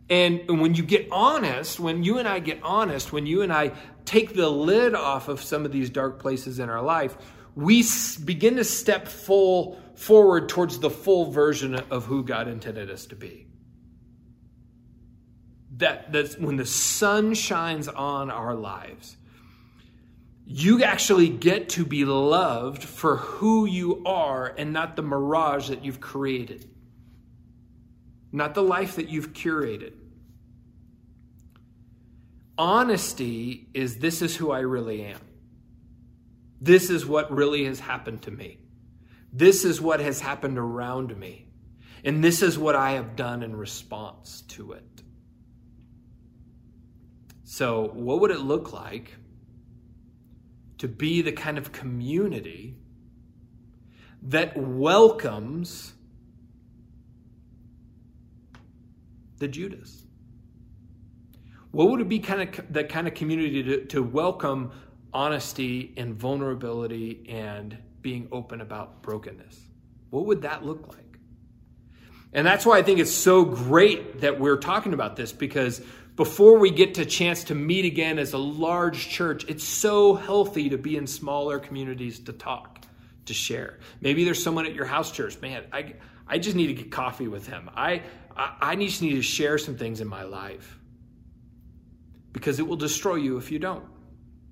And 0.08 0.60
when 0.60 0.74
you 0.76 0.84
get 0.84 1.08
honest, 1.10 1.80
when 1.80 2.04
you 2.04 2.18
and 2.18 2.28
I 2.28 2.38
get 2.38 2.60
honest, 2.62 3.12
when 3.12 3.26
you 3.26 3.42
and 3.42 3.52
I 3.52 3.72
take 4.04 4.34
the 4.34 4.48
lid 4.48 4.94
off 4.94 5.28
of 5.28 5.42
some 5.42 5.64
of 5.64 5.72
these 5.72 5.90
dark 5.90 6.20
places 6.20 6.60
in 6.60 6.68
our 6.68 6.82
life, 6.82 7.16
we 7.54 7.84
begin 8.24 8.56
to 8.56 8.64
step 8.64 9.08
full 9.08 9.78
forward 9.94 10.48
towards 10.48 10.78
the 10.78 10.90
full 10.90 11.30
version 11.30 11.74
of 11.74 12.06
who 12.06 12.24
God 12.24 12.48
intended 12.48 12.90
us 12.90 13.06
to 13.06 13.16
be. 13.16 13.46
That, 15.76 16.12
that's 16.12 16.38
when 16.38 16.56
the 16.56 16.66
sun 16.66 17.34
shines 17.34 17.88
on 17.88 18.30
our 18.30 18.54
lives, 18.54 19.16
you 20.44 20.82
actually 20.82 21.28
get 21.28 21.70
to 21.70 21.84
be 21.84 22.04
loved 22.04 22.82
for 22.82 23.16
who 23.16 23.64
you 23.64 24.02
are 24.04 24.54
and 24.56 24.72
not 24.72 24.96
the 24.96 25.02
mirage 25.02 25.68
that 25.68 25.84
you've 25.84 26.00
created, 26.00 26.68
not 28.32 28.54
the 28.54 28.62
life 28.62 28.96
that 28.96 29.08
you've 29.08 29.32
curated. 29.32 29.92
Honesty 32.58 33.68
is 33.72 33.98
this 33.98 34.20
is 34.20 34.36
who 34.36 34.50
I 34.50 34.60
really 34.60 35.04
am. 35.04 35.20
This 36.62 36.90
is 36.90 37.04
what 37.04 37.32
really 37.32 37.64
has 37.64 37.80
happened 37.80 38.22
to 38.22 38.30
me. 38.30 38.58
This 39.32 39.64
is 39.64 39.80
what 39.80 39.98
has 39.98 40.20
happened 40.20 40.58
around 40.58 41.18
me. 41.18 41.48
And 42.04 42.22
this 42.22 42.40
is 42.40 42.56
what 42.56 42.76
I 42.76 42.92
have 42.92 43.16
done 43.16 43.42
in 43.42 43.56
response 43.56 44.42
to 44.50 44.70
it. 44.70 45.02
So, 47.42 47.90
what 47.94 48.20
would 48.20 48.30
it 48.30 48.38
look 48.38 48.72
like 48.72 49.16
to 50.78 50.86
be 50.86 51.20
the 51.20 51.32
kind 51.32 51.58
of 51.58 51.72
community 51.72 52.76
that 54.22 54.56
welcomes 54.56 55.94
the 59.38 59.48
Judahs? 59.48 60.02
What 61.72 61.90
would 61.90 62.00
it 62.00 62.08
be 62.08 62.20
kind 62.20 62.56
of 62.56 62.72
that 62.72 62.88
kind 62.88 63.08
of 63.08 63.14
community 63.14 63.64
to, 63.64 63.84
to 63.86 64.02
welcome 64.02 64.70
honesty 65.12 65.92
and 65.96 66.14
vulnerability 66.14 67.26
and 67.28 67.76
being 68.00 68.28
open 68.32 68.60
about 68.60 69.02
brokenness? 69.02 69.58
What 70.10 70.26
would 70.26 70.42
that 70.42 70.64
look 70.64 70.88
like? 70.88 71.18
And 72.32 72.46
that's 72.46 72.64
why 72.64 72.78
I 72.78 72.82
think 72.82 72.98
it's 72.98 73.12
so 73.12 73.44
great 73.44 74.20
that 74.20 74.40
we're 74.40 74.56
talking 74.56 74.94
about 74.94 75.16
this 75.16 75.32
because 75.32 75.82
before 76.16 76.58
we 76.58 76.70
get 76.70 76.94
to 76.94 77.04
chance 77.04 77.44
to 77.44 77.54
meet 77.54 77.84
again 77.84 78.18
as 78.18 78.32
a 78.32 78.38
large 78.38 79.08
church, 79.08 79.44
it's 79.48 79.64
so 79.64 80.14
healthy 80.14 80.70
to 80.70 80.78
be 80.78 80.96
in 80.96 81.06
smaller 81.06 81.58
communities 81.58 82.20
to 82.20 82.32
talk, 82.32 82.84
to 83.26 83.34
share. 83.34 83.78
Maybe 84.00 84.24
there's 84.24 84.42
someone 84.42 84.66
at 84.66 84.74
your 84.74 84.84
house 84.86 85.10
church, 85.10 85.40
man, 85.40 85.64
I, 85.72 85.94
I 86.26 86.38
just 86.38 86.56
need 86.56 86.68
to 86.68 86.74
get 86.74 86.90
coffee 86.90 87.28
with 87.28 87.46
him. 87.46 87.70
I, 87.74 88.02
I, 88.36 88.56
I 88.60 88.76
just 88.76 89.02
need 89.02 89.14
to 89.14 89.22
share 89.22 89.58
some 89.58 89.76
things 89.76 90.00
in 90.00 90.08
my 90.08 90.22
life 90.22 90.78
because 92.32 92.58
it 92.58 92.66
will 92.66 92.76
destroy 92.76 93.16
you 93.16 93.36
if 93.36 93.52
you 93.52 93.58
don't. 93.58 93.84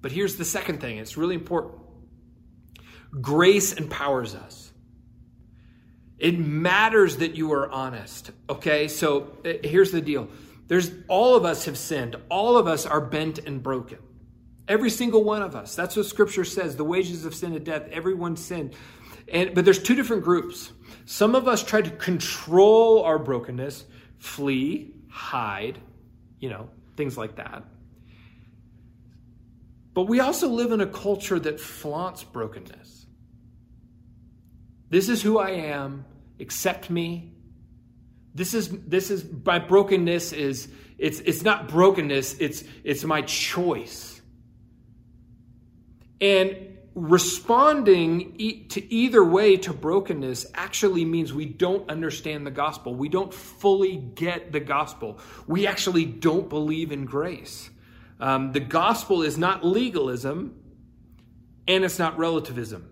But 0.02 0.12
here's 0.12 0.36
the 0.36 0.44
second 0.44 0.80
thing 0.80 0.98
it's 0.98 1.16
really 1.16 1.34
important 1.34 1.80
grace 3.20 3.72
empowers 3.72 4.34
us. 4.34 4.72
It 6.18 6.38
matters 6.38 7.16
that 7.16 7.34
you 7.34 7.52
are 7.54 7.70
honest. 7.70 8.30
Okay, 8.48 8.88
so 8.88 9.38
uh, 9.44 9.54
here's 9.64 9.90
the 9.90 10.02
deal. 10.02 10.28
There's 10.68 10.92
all 11.08 11.34
of 11.34 11.44
us 11.44 11.64
have 11.64 11.78
sinned. 11.78 12.16
All 12.28 12.56
of 12.56 12.66
us 12.66 12.86
are 12.86 13.00
bent 13.00 13.38
and 13.38 13.62
broken. 13.62 13.98
Every 14.68 14.90
single 14.90 15.24
one 15.24 15.42
of 15.42 15.56
us. 15.56 15.74
That's 15.74 15.96
what 15.96 16.06
scripture 16.06 16.44
says. 16.44 16.76
The 16.76 16.84
wages 16.84 17.24
of 17.24 17.34
sin 17.34 17.54
is 17.54 17.62
death. 17.62 17.88
Everyone 17.90 18.36
sinned. 18.36 18.74
And 19.32 19.54
but 19.54 19.64
there's 19.64 19.82
two 19.82 19.94
different 19.94 20.22
groups. 20.22 20.72
Some 21.06 21.34
of 21.34 21.48
us 21.48 21.64
try 21.64 21.80
to 21.82 21.90
control 21.90 23.02
our 23.02 23.18
brokenness, 23.18 23.84
flee, 24.18 24.94
hide, 25.08 25.78
you 26.38 26.50
know, 26.50 26.68
things 26.96 27.16
like 27.16 27.36
that. 27.36 27.64
But 30.00 30.08
we 30.08 30.20
also 30.20 30.48
live 30.48 30.72
in 30.72 30.80
a 30.80 30.86
culture 30.86 31.38
that 31.38 31.60
flaunts 31.60 32.24
brokenness. 32.24 33.04
This 34.88 35.10
is 35.10 35.20
who 35.20 35.38
I 35.38 35.50
am. 35.50 36.06
Accept 36.40 36.88
me. 36.88 37.34
This 38.34 38.54
is 38.54 38.70
this 38.70 39.10
is 39.10 39.26
my 39.44 39.58
brokenness 39.58 40.32
is 40.32 40.68
it's 40.96 41.20
it's 41.20 41.42
not 41.42 41.68
brokenness, 41.68 42.38
it's 42.38 42.64
it's 42.82 43.04
my 43.04 43.20
choice. 43.20 44.22
And 46.18 46.78
responding 46.94 48.38
to 48.70 48.90
either 48.90 49.22
way 49.22 49.58
to 49.58 49.74
brokenness 49.74 50.46
actually 50.54 51.04
means 51.04 51.34
we 51.34 51.44
don't 51.44 51.90
understand 51.90 52.46
the 52.46 52.50
gospel. 52.50 52.94
We 52.94 53.10
don't 53.10 53.34
fully 53.34 53.98
get 53.98 54.50
the 54.50 54.60
gospel. 54.60 55.18
We 55.46 55.66
actually 55.66 56.06
don't 56.06 56.48
believe 56.48 56.90
in 56.90 57.04
grace. 57.04 57.68
Um, 58.20 58.52
the 58.52 58.60
gospel 58.60 59.22
is 59.22 59.38
not 59.38 59.64
legalism 59.64 60.54
and 61.66 61.84
it's 61.84 61.98
not 61.98 62.18
relativism. 62.18 62.86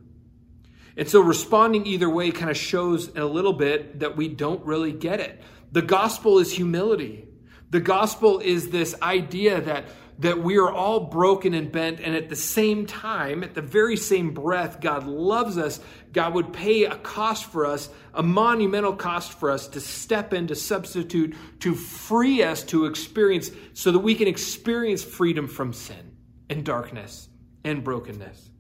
And 0.97 1.09
so 1.09 1.21
responding 1.21 1.87
either 1.87 2.09
way 2.09 2.31
kind 2.33 2.51
of 2.51 2.57
shows 2.57 3.15
a 3.15 3.25
little 3.25 3.53
bit 3.53 4.01
that 4.01 4.17
we 4.17 4.29
don't 4.29 4.65
really 4.65 4.93
get 4.93 5.21
it. 5.21 5.41
The 5.71 5.83
gospel 5.83 6.39
is 6.39 6.53
humility. 6.53 7.29
The 7.71 7.81
gospel 7.81 8.41
is 8.41 8.71
this 8.71 9.01
idea 9.03 9.61
that 9.61 9.85
that 10.21 10.43
we 10.43 10.59
are 10.59 10.71
all 10.71 11.01
broken 11.01 11.55
and 11.55 11.71
bent, 11.71 12.01
and 12.01 12.17
at 12.17 12.29
the 12.29 12.37
same 12.37 12.87
time, 12.87 13.45
at 13.45 13.55
the 13.55 13.63
very 13.63 13.97
same 13.97 14.35
breath, 14.35 14.81
God 14.81 15.07
loves 15.07 15.57
us. 15.57 15.81
God 16.13 16.35
would 16.35 16.53
pay 16.53 16.85
a 16.85 16.97
cost 16.97 17.45
for 17.45 17.67
us, 17.67 17.89
a 18.13 18.23
monumental 18.23 18.97
cost 18.97 19.33
for 19.33 19.51
us 19.51 19.69
to 19.69 19.81
step 19.81 20.35
in, 20.35 20.49
to 20.49 20.57
substitute, 20.57 21.37
to 21.61 21.75
free 21.75 22.43
us 22.43 22.65
to 22.65 22.87
experience, 22.87 23.51
so 23.75 23.93
that 23.93 24.01
we 24.01 24.17
can 24.17 24.27
experience 24.27 25.05
freedom 25.05 25.47
from 25.47 25.73
sin 25.73 26.17
and 26.51 26.65
darkness 26.65 27.29
and 27.63 27.85
brokenness. 27.85 28.51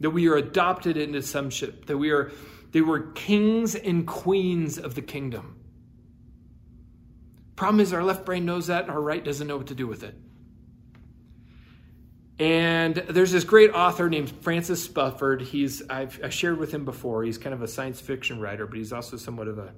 That 0.00 0.10
we 0.10 0.28
are 0.28 0.36
adopted 0.36 0.96
into 0.96 1.22
sonship, 1.22 1.86
that 1.86 1.98
we 1.98 2.10
are 2.10 2.30
they 2.70 2.82
were 2.82 3.12
kings 3.12 3.74
and 3.74 4.06
queens 4.06 4.76
of 4.78 4.94
the 4.94 5.02
kingdom. 5.02 5.58
Problem 7.56 7.80
is, 7.80 7.92
our 7.94 8.04
left 8.04 8.26
brain 8.26 8.44
knows 8.44 8.66
that, 8.66 8.82
and 8.82 8.90
our 8.90 9.00
right 9.00 9.24
doesn't 9.24 9.46
know 9.46 9.56
what 9.56 9.68
to 9.68 9.74
do 9.74 9.86
with 9.86 10.02
it. 10.02 10.14
And 12.38 12.96
there's 12.96 13.32
this 13.32 13.44
great 13.44 13.70
author 13.70 14.10
named 14.10 14.30
Francis 14.30 14.86
Spufford. 14.86 15.40
He's 15.40 15.82
I've, 15.88 16.20
I've, 16.22 16.34
shared 16.34 16.58
with 16.58 16.72
him 16.72 16.84
before. 16.84 17.24
He's 17.24 17.38
kind 17.38 17.54
of 17.54 17.62
a 17.62 17.68
science 17.68 18.00
fiction 18.00 18.40
writer, 18.40 18.66
but 18.66 18.76
he's 18.76 18.92
also 18.92 19.16
somewhat 19.16 19.48
of 19.48 19.58
a 19.58 19.72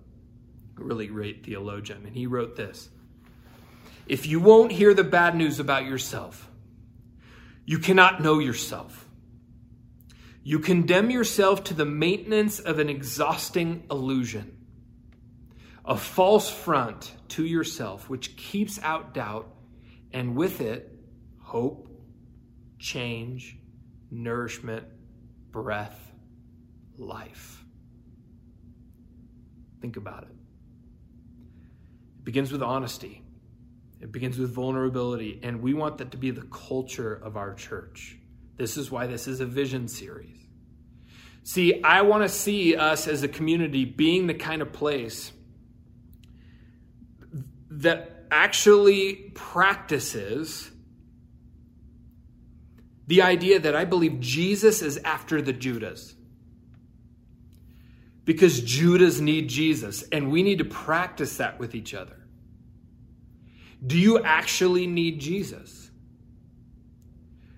really 0.74 1.06
great 1.06 1.44
theologian. 1.44 2.04
And 2.04 2.16
he 2.16 2.26
wrote 2.26 2.56
this: 2.56 2.88
If 4.09 4.26
you 4.26 4.40
won't 4.40 4.72
hear 4.72 4.92
the 4.92 5.04
bad 5.04 5.36
news 5.36 5.61
about 5.61 5.84
yourself, 5.84 6.50
you 7.64 7.78
cannot 7.78 8.22
know 8.22 8.40
yourself. 8.40 9.09
You 10.42 10.59
condemn 10.59 11.11
yourself 11.11 11.64
to 11.64 11.74
the 11.74 11.84
maintenance 11.84 12.59
of 12.59 12.80
an 12.80 12.88
exhausting 12.88 13.84
illusion, 13.88 14.56
a 15.84 15.96
false 15.96 16.50
front 16.50 17.12
to 17.28 17.44
yourself, 17.44 18.09
which 18.09 18.36
keeps 18.36 18.80
out 18.82 19.14
doubt, 19.14 19.48
and 20.12 20.34
with 20.34 20.61
it, 20.61 20.90
hope 21.40 21.88
change, 22.79 23.59
nourishment, 24.11 24.87
breath, 25.51 26.12
life. 26.97 27.64
Think 29.81 29.97
about 29.97 30.24
it. 30.24 30.35
It 32.18 32.24
begins 32.24 32.53
with 32.53 32.62
honesty, 32.62 33.22
it 34.01 34.12
begins 34.12 34.39
with 34.39 34.53
vulnerability, 34.53 35.41
and 35.43 35.62
we 35.62 35.74
want 35.74 35.99
that 35.99 36.11
to 36.12 36.16
be 36.16 36.31
the 36.31 36.43
culture 36.43 37.14
of 37.14 37.37
our 37.37 37.55
church. 37.55 38.16
This 38.57 38.76
is 38.76 38.91
why 38.91 39.07
this 39.07 39.29
is 39.29 39.41
a 39.41 39.47
vision 39.47 39.89
series. 39.89 40.37
See, 41.45 41.83
I 41.83 42.03
want 42.03 42.24
to 42.24 42.29
see 42.29 42.76
us 42.76 43.09
as 43.09 43.22
a 43.22 43.29
community 43.29 43.85
being 43.85 44.26
the 44.26 44.35
kind 44.35 44.61
of 44.61 44.72
place 44.72 45.33
that 47.70 48.26
actually 48.31 49.33
practices 49.35 50.70
the 53.09 53.22
idea 53.22 53.59
that 53.59 53.74
I 53.74 53.86
believe 53.86 54.20
Jesus 54.20 54.82
is 54.82 54.98
after 54.98 55.40
the 55.40 55.54
Judahs. 55.54 56.14
Because 58.24 58.61
Judahs 58.61 59.18
need 59.18 59.48
Jesus, 59.48 60.02
and 60.12 60.30
we 60.30 60.42
need 60.42 60.59
to 60.59 60.66
practice 60.66 61.38
that 61.38 61.59
with 61.59 61.74
each 61.74 61.94
other. 61.94 62.16
Do 63.84 63.98
you 63.98 64.22
actually 64.22 64.86
need 64.86 65.20
Jesus? 65.20 65.90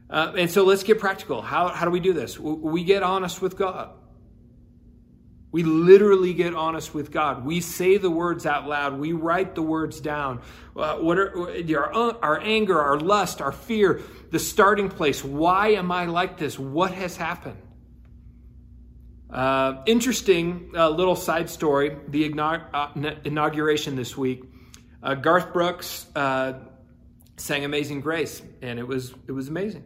Uh, 0.08 0.34
and 0.38 0.48
so 0.48 0.64
let's 0.64 0.84
get 0.84 1.00
practical. 1.00 1.42
How, 1.42 1.68
how 1.68 1.84
do 1.84 1.90
we 1.90 2.00
do 2.00 2.12
this? 2.12 2.38
We 2.38 2.84
get 2.84 3.02
honest 3.02 3.42
with 3.42 3.56
God. 3.56 3.90
We 5.52 5.64
literally 5.64 6.32
get 6.32 6.54
honest 6.54 6.94
with 6.94 7.10
God. 7.10 7.44
We 7.44 7.60
say 7.60 7.96
the 7.96 8.10
words 8.10 8.46
out 8.46 8.68
loud. 8.68 8.98
We 8.98 9.12
write 9.12 9.56
the 9.56 9.62
words 9.62 10.00
down. 10.00 10.42
Uh, 10.76 10.96
what 10.96 11.18
are 11.18 11.50
our, 11.76 11.94
uh, 11.94 12.12
our 12.22 12.40
anger, 12.40 12.80
our 12.80 12.98
lust, 13.00 13.40
our 13.40 13.50
fear, 13.50 14.00
the 14.30 14.38
starting 14.38 14.88
place? 14.88 15.24
Why 15.24 15.70
am 15.70 15.90
I 15.90 16.04
like 16.04 16.38
this? 16.38 16.56
What 16.56 16.92
has 16.92 17.16
happened? 17.16 17.56
Uh, 19.28 19.82
interesting 19.86 20.72
uh, 20.74 20.88
little 20.88 21.14
side 21.16 21.48
story 21.48 21.96
the 22.08 22.32
uh, 22.38 22.88
inauguration 23.24 23.96
this 23.96 24.16
week. 24.16 24.44
Uh, 25.02 25.14
Garth 25.14 25.52
Brooks 25.52 26.06
sang 26.14 27.64
Amazing 27.64 28.02
Grace, 28.02 28.42
and 28.62 28.78
it 28.78 28.86
was, 28.86 29.14
it 29.26 29.32
was 29.32 29.48
amazing. 29.48 29.84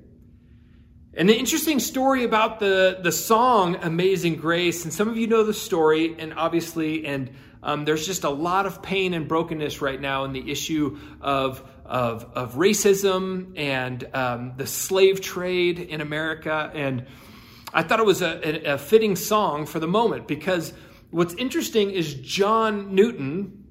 And 1.17 1.29
the 1.29 1.39
interesting 1.39 1.79
story 1.79 2.25
about 2.25 2.59
the, 2.59 2.99
the 3.01 3.13
song 3.13 3.77
Amazing 3.81 4.35
Grace, 4.35 4.83
and 4.83 4.93
some 4.93 5.09
of 5.09 5.17
you 5.17 5.29
know 5.29 5.45
the 5.45 5.55
story, 5.55 6.17
and 6.19 6.35
obviously, 6.35 7.07
and 7.07 7.31
um, 7.63 7.85
there's 7.85 8.05
just 8.05 8.25
a 8.25 8.31
lot 8.31 8.67
of 8.67 8.83
pain 8.83 9.15
and 9.15 9.29
brokenness 9.29 9.81
right 9.81 10.01
now 10.01 10.25
in 10.25 10.33
the 10.33 10.51
issue 10.51 10.99
of, 11.21 11.63
of, 11.85 12.25
of 12.35 12.55
racism 12.55 13.57
and 13.57 14.09
um, 14.13 14.55
the 14.57 14.67
slave 14.67 15.21
trade 15.21 15.79
in 15.79 16.01
America. 16.01 16.73
And 16.75 17.07
I 17.73 17.85
thought 17.85 18.01
it 18.01 18.07
was 18.07 18.21
a, 18.21 18.69
a, 18.69 18.75
a 18.75 18.79
fitting 18.79 19.15
song 19.15 19.67
for 19.67 19.79
the 19.79 19.87
moment 19.87 20.27
because 20.27 20.73
what's 21.13 21.35
interesting 21.35 21.93
is 21.93 22.15
John 22.15 22.93
Newton, 22.93 23.64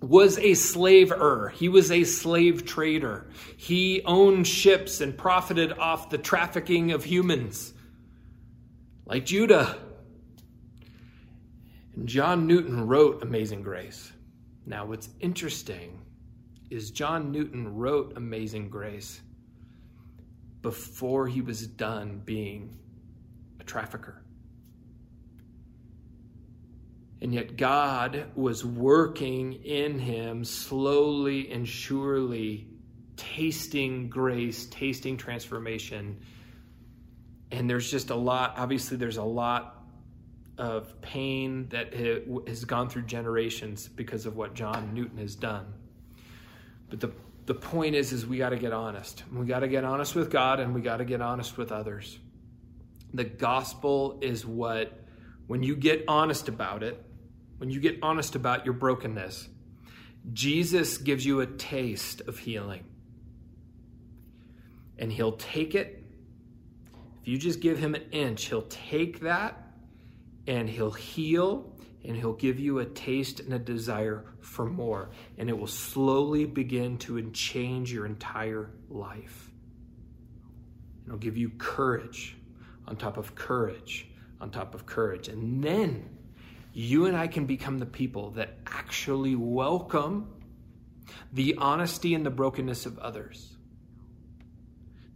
was 0.00 0.38
a 0.38 0.54
slaver. 0.54 1.52
He 1.54 1.68
was 1.68 1.90
a 1.90 2.04
slave 2.04 2.64
trader. 2.64 3.26
He 3.56 4.02
owned 4.04 4.46
ships 4.46 5.00
and 5.00 5.16
profited 5.16 5.72
off 5.72 6.10
the 6.10 6.18
trafficking 6.18 6.92
of 6.92 7.04
humans, 7.04 7.74
like 9.04 9.26
Judah. 9.26 9.76
And 11.94 12.08
John 12.08 12.46
Newton 12.46 12.86
wrote 12.86 13.22
Amazing 13.22 13.62
Grace. 13.62 14.12
Now, 14.64 14.86
what's 14.86 15.08
interesting 15.20 16.00
is 16.70 16.90
John 16.90 17.32
Newton 17.32 17.76
wrote 17.76 18.16
Amazing 18.16 18.70
Grace 18.70 19.20
before 20.62 21.26
he 21.26 21.40
was 21.40 21.66
done 21.66 22.22
being 22.24 22.78
a 23.58 23.64
trafficker. 23.64 24.19
And 27.22 27.34
yet 27.34 27.56
God 27.56 28.26
was 28.34 28.64
working 28.64 29.52
in 29.64 29.98
him 29.98 30.44
slowly 30.44 31.52
and 31.52 31.68
surely, 31.68 32.66
tasting 33.16 34.08
grace, 34.08 34.66
tasting 34.66 35.18
transformation. 35.18 36.20
And 37.50 37.68
there's 37.68 37.90
just 37.90 38.08
a 38.08 38.14
lot, 38.14 38.54
obviously, 38.56 38.96
there's 38.96 39.18
a 39.18 39.22
lot 39.22 39.76
of 40.56 40.98
pain 41.02 41.68
that 41.70 41.92
has 42.46 42.64
gone 42.64 42.88
through 42.88 43.02
generations 43.02 43.88
because 43.88 44.24
of 44.24 44.36
what 44.36 44.54
John 44.54 44.94
Newton 44.94 45.18
has 45.18 45.34
done. 45.34 45.66
But 46.88 47.00
the, 47.00 47.10
the 47.46 47.54
point 47.54 47.94
is, 47.96 48.12
is 48.12 48.26
we 48.26 48.38
got 48.38 48.50
to 48.50 48.58
get 48.58 48.72
honest. 48.72 49.24
We 49.32 49.46
got 49.46 49.60
to 49.60 49.68
get 49.68 49.84
honest 49.84 50.14
with 50.14 50.30
God 50.30 50.60
and 50.60 50.74
we 50.74 50.80
got 50.80 50.98
to 50.98 51.04
get 51.04 51.20
honest 51.20 51.58
with 51.58 51.70
others. 51.70 52.18
The 53.12 53.24
gospel 53.24 54.18
is 54.22 54.46
what, 54.46 54.98
when 55.46 55.62
you 55.62 55.76
get 55.76 56.04
honest 56.08 56.48
about 56.48 56.82
it, 56.82 57.02
when 57.60 57.68
you 57.68 57.78
get 57.78 57.98
honest 58.02 58.36
about 58.36 58.64
your 58.64 58.72
brokenness, 58.72 59.46
Jesus 60.32 60.96
gives 60.96 61.26
you 61.26 61.40
a 61.40 61.46
taste 61.46 62.22
of 62.22 62.38
healing. 62.38 62.86
And 64.96 65.12
he'll 65.12 65.36
take 65.36 65.74
it. 65.74 66.02
If 67.20 67.28
you 67.28 67.36
just 67.36 67.60
give 67.60 67.78
him 67.78 67.94
an 67.94 68.04
inch, 68.12 68.46
he'll 68.46 68.62
take 68.62 69.20
that 69.20 69.62
and 70.46 70.70
he'll 70.70 70.90
heal 70.90 71.70
and 72.02 72.16
he'll 72.16 72.32
give 72.32 72.58
you 72.58 72.78
a 72.78 72.86
taste 72.86 73.40
and 73.40 73.52
a 73.52 73.58
desire 73.58 74.24
for 74.40 74.64
more. 74.64 75.10
And 75.36 75.50
it 75.50 75.58
will 75.58 75.66
slowly 75.66 76.46
begin 76.46 76.96
to 77.00 77.30
change 77.32 77.92
your 77.92 78.06
entire 78.06 78.70
life. 78.88 79.50
It'll 81.04 81.18
give 81.18 81.36
you 81.36 81.50
courage 81.58 82.38
on 82.88 82.96
top 82.96 83.18
of 83.18 83.34
courage 83.34 84.06
on 84.40 84.50
top 84.50 84.74
of 84.74 84.86
courage. 84.86 85.28
And 85.28 85.62
then 85.62 86.19
you 86.72 87.06
and 87.06 87.16
I 87.16 87.26
can 87.26 87.46
become 87.46 87.78
the 87.78 87.86
people 87.86 88.30
that 88.32 88.54
actually 88.66 89.34
welcome 89.34 90.32
the 91.32 91.56
honesty 91.58 92.14
and 92.14 92.24
the 92.24 92.30
brokenness 92.30 92.86
of 92.86 92.98
others. 92.98 93.56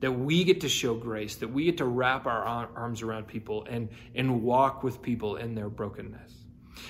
That 0.01 0.13
we 0.13 0.45
get 0.45 0.61
to 0.63 0.69
show 0.69 0.95
grace, 0.95 1.37
that 1.37 1.49
we 1.49 1.65
get 1.65 1.79
to 1.79 1.87
wrap 1.87 2.27
our 2.27 2.45
arms 2.45 3.03
around 3.03 3.27
people 3.27 3.67
and, 3.71 3.89
and 4.15 4.43
walk 4.43 4.83
with 4.83 5.01
people 5.01 5.37
in 5.37 5.55
their 5.55 5.69
brokenness. 5.69 6.33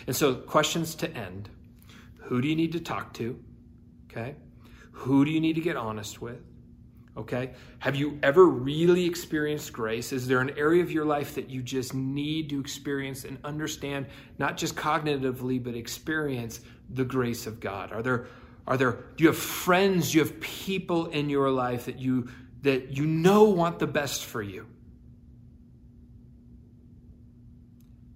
And 0.07 0.17
so, 0.17 0.35
questions 0.35 0.95
to 0.97 1.11
end 1.11 1.51
Who 2.23 2.41
do 2.41 2.49
you 2.49 2.57
need 2.57 2.73
to 2.73 2.81
talk 2.81 3.13
to? 3.15 3.39
Okay. 4.11 4.35
Who 4.93 5.25
do 5.25 5.31
you 5.31 5.41
need 5.41 5.55
to 5.55 5.61
get 5.61 5.77
honest 5.77 6.21
with? 6.21 6.41
Okay? 7.17 7.53
Have 7.79 7.95
you 7.95 8.19
ever 8.23 8.45
really 8.45 9.05
experienced 9.05 9.73
grace? 9.73 10.13
Is 10.13 10.27
there 10.27 10.41
an 10.41 10.51
area 10.57 10.83
of 10.83 10.91
your 10.91 11.05
life 11.05 11.37
that 11.37 11.49
you 11.49 11.63
just 11.63 11.95
need 11.95 12.51
to 12.51 12.59
experience 12.59 13.25
and 13.25 13.39
understand, 13.45 14.07
not 14.39 14.57
just 14.57 14.75
cognitively, 14.75 15.63
but 15.63 15.75
experience 15.77 16.61
the 16.91 17.05
grace 17.05 17.47
of 17.47 17.61
God? 17.61 17.93
Are 17.93 18.03
there 18.03 18.27
are 18.67 18.77
there 18.77 19.05
do 19.17 19.25
you 19.25 19.29
have 19.29 19.39
friends, 19.39 20.11
do 20.11 20.19
you 20.19 20.25
have 20.25 20.41
people 20.41 21.07
in 21.07 21.31
your 21.31 21.51
life 21.51 21.85
that 21.87 21.99
you 21.99 22.29
that 22.63 22.97
you 22.97 23.07
know 23.07 23.45
want 23.45 23.79
the 23.79 23.87
best 23.87 24.25
for 24.25 24.43
you? 24.43 24.67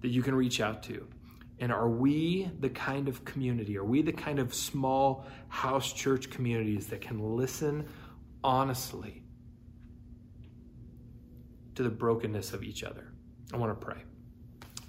That 0.01 0.09
you 0.09 0.22
can 0.22 0.34
reach 0.34 0.61
out 0.61 0.82
to. 0.84 1.07
And 1.61 1.72
are 1.72 1.88
we 1.88 2.51
the 2.61 2.70
kind 2.70 3.09
of 3.09 3.24
community, 3.24 3.76
are 3.76 3.84
we 3.84 4.03
the 4.03 4.12
kind 4.12 4.38
of 4.38 4.55
small 4.55 5.26
house 5.49 5.92
church 5.92 6.30
communities 6.30 6.86
that 6.88 7.01
can 7.01 7.36
listen 7.36 7.86
honestly 8.49 9.22
to 11.74 11.82
the 11.82 11.90
brokenness 11.90 12.55
of 12.55 12.64
each 12.64 12.82
other. 12.82 13.12
I 13.53 13.59
want 13.59 13.78
to 13.78 13.86
pray. 13.86 13.99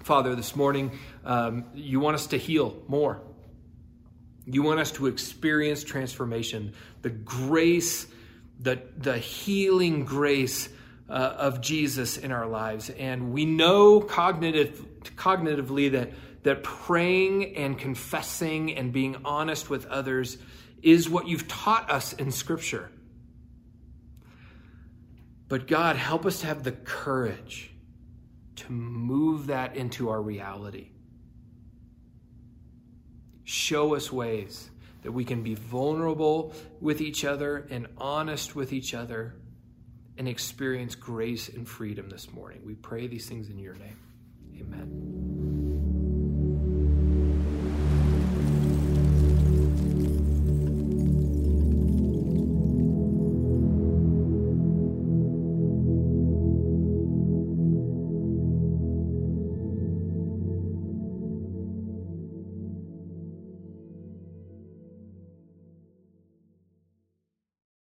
Father, 0.02 0.34
this 0.34 0.56
morning, 0.56 0.98
um, 1.26 1.66
you 1.74 2.00
want 2.00 2.14
us 2.14 2.28
to 2.28 2.38
heal 2.38 2.82
more. 2.88 3.20
You 4.46 4.62
want 4.62 4.80
us 4.80 4.92
to 4.92 5.08
experience 5.08 5.84
transformation, 5.84 6.72
the 7.02 7.10
grace, 7.10 8.06
the, 8.58 8.80
the 8.96 9.18
healing 9.18 10.06
grace 10.06 10.70
uh, 11.10 11.12
of 11.12 11.60
Jesus 11.60 12.16
in 12.16 12.32
our 12.32 12.46
lives. 12.46 12.88
And 12.88 13.30
we 13.30 13.44
know 13.44 14.00
cognitive, 14.00 14.86
cognitively 15.16 15.92
that, 15.92 16.12
that 16.44 16.62
praying 16.62 17.56
and 17.56 17.78
confessing 17.78 18.74
and 18.74 18.90
being 18.90 19.16
honest 19.22 19.68
with 19.68 19.84
others 19.86 20.38
is 20.82 21.10
what 21.10 21.28
you've 21.28 21.46
taught 21.46 21.90
us 21.90 22.14
in 22.14 22.32
Scripture. 22.32 22.90
But 25.50 25.66
God, 25.66 25.96
help 25.96 26.24
us 26.26 26.40
to 26.40 26.46
have 26.46 26.62
the 26.62 26.70
courage 26.70 27.72
to 28.54 28.72
move 28.72 29.48
that 29.48 29.76
into 29.76 30.08
our 30.08 30.22
reality. 30.22 30.90
Show 33.42 33.96
us 33.96 34.12
ways 34.12 34.70
that 35.02 35.10
we 35.10 35.24
can 35.24 35.42
be 35.42 35.56
vulnerable 35.56 36.54
with 36.80 37.00
each 37.00 37.24
other 37.24 37.66
and 37.68 37.88
honest 37.98 38.54
with 38.54 38.72
each 38.72 38.94
other 38.94 39.34
and 40.16 40.28
experience 40.28 40.94
grace 40.94 41.48
and 41.48 41.68
freedom 41.68 42.08
this 42.08 42.30
morning. 42.32 42.60
We 42.64 42.76
pray 42.76 43.08
these 43.08 43.28
things 43.28 43.50
in 43.50 43.58
your 43.58 43.74
name. 43.74 43.98
Amen. 44.60 45.19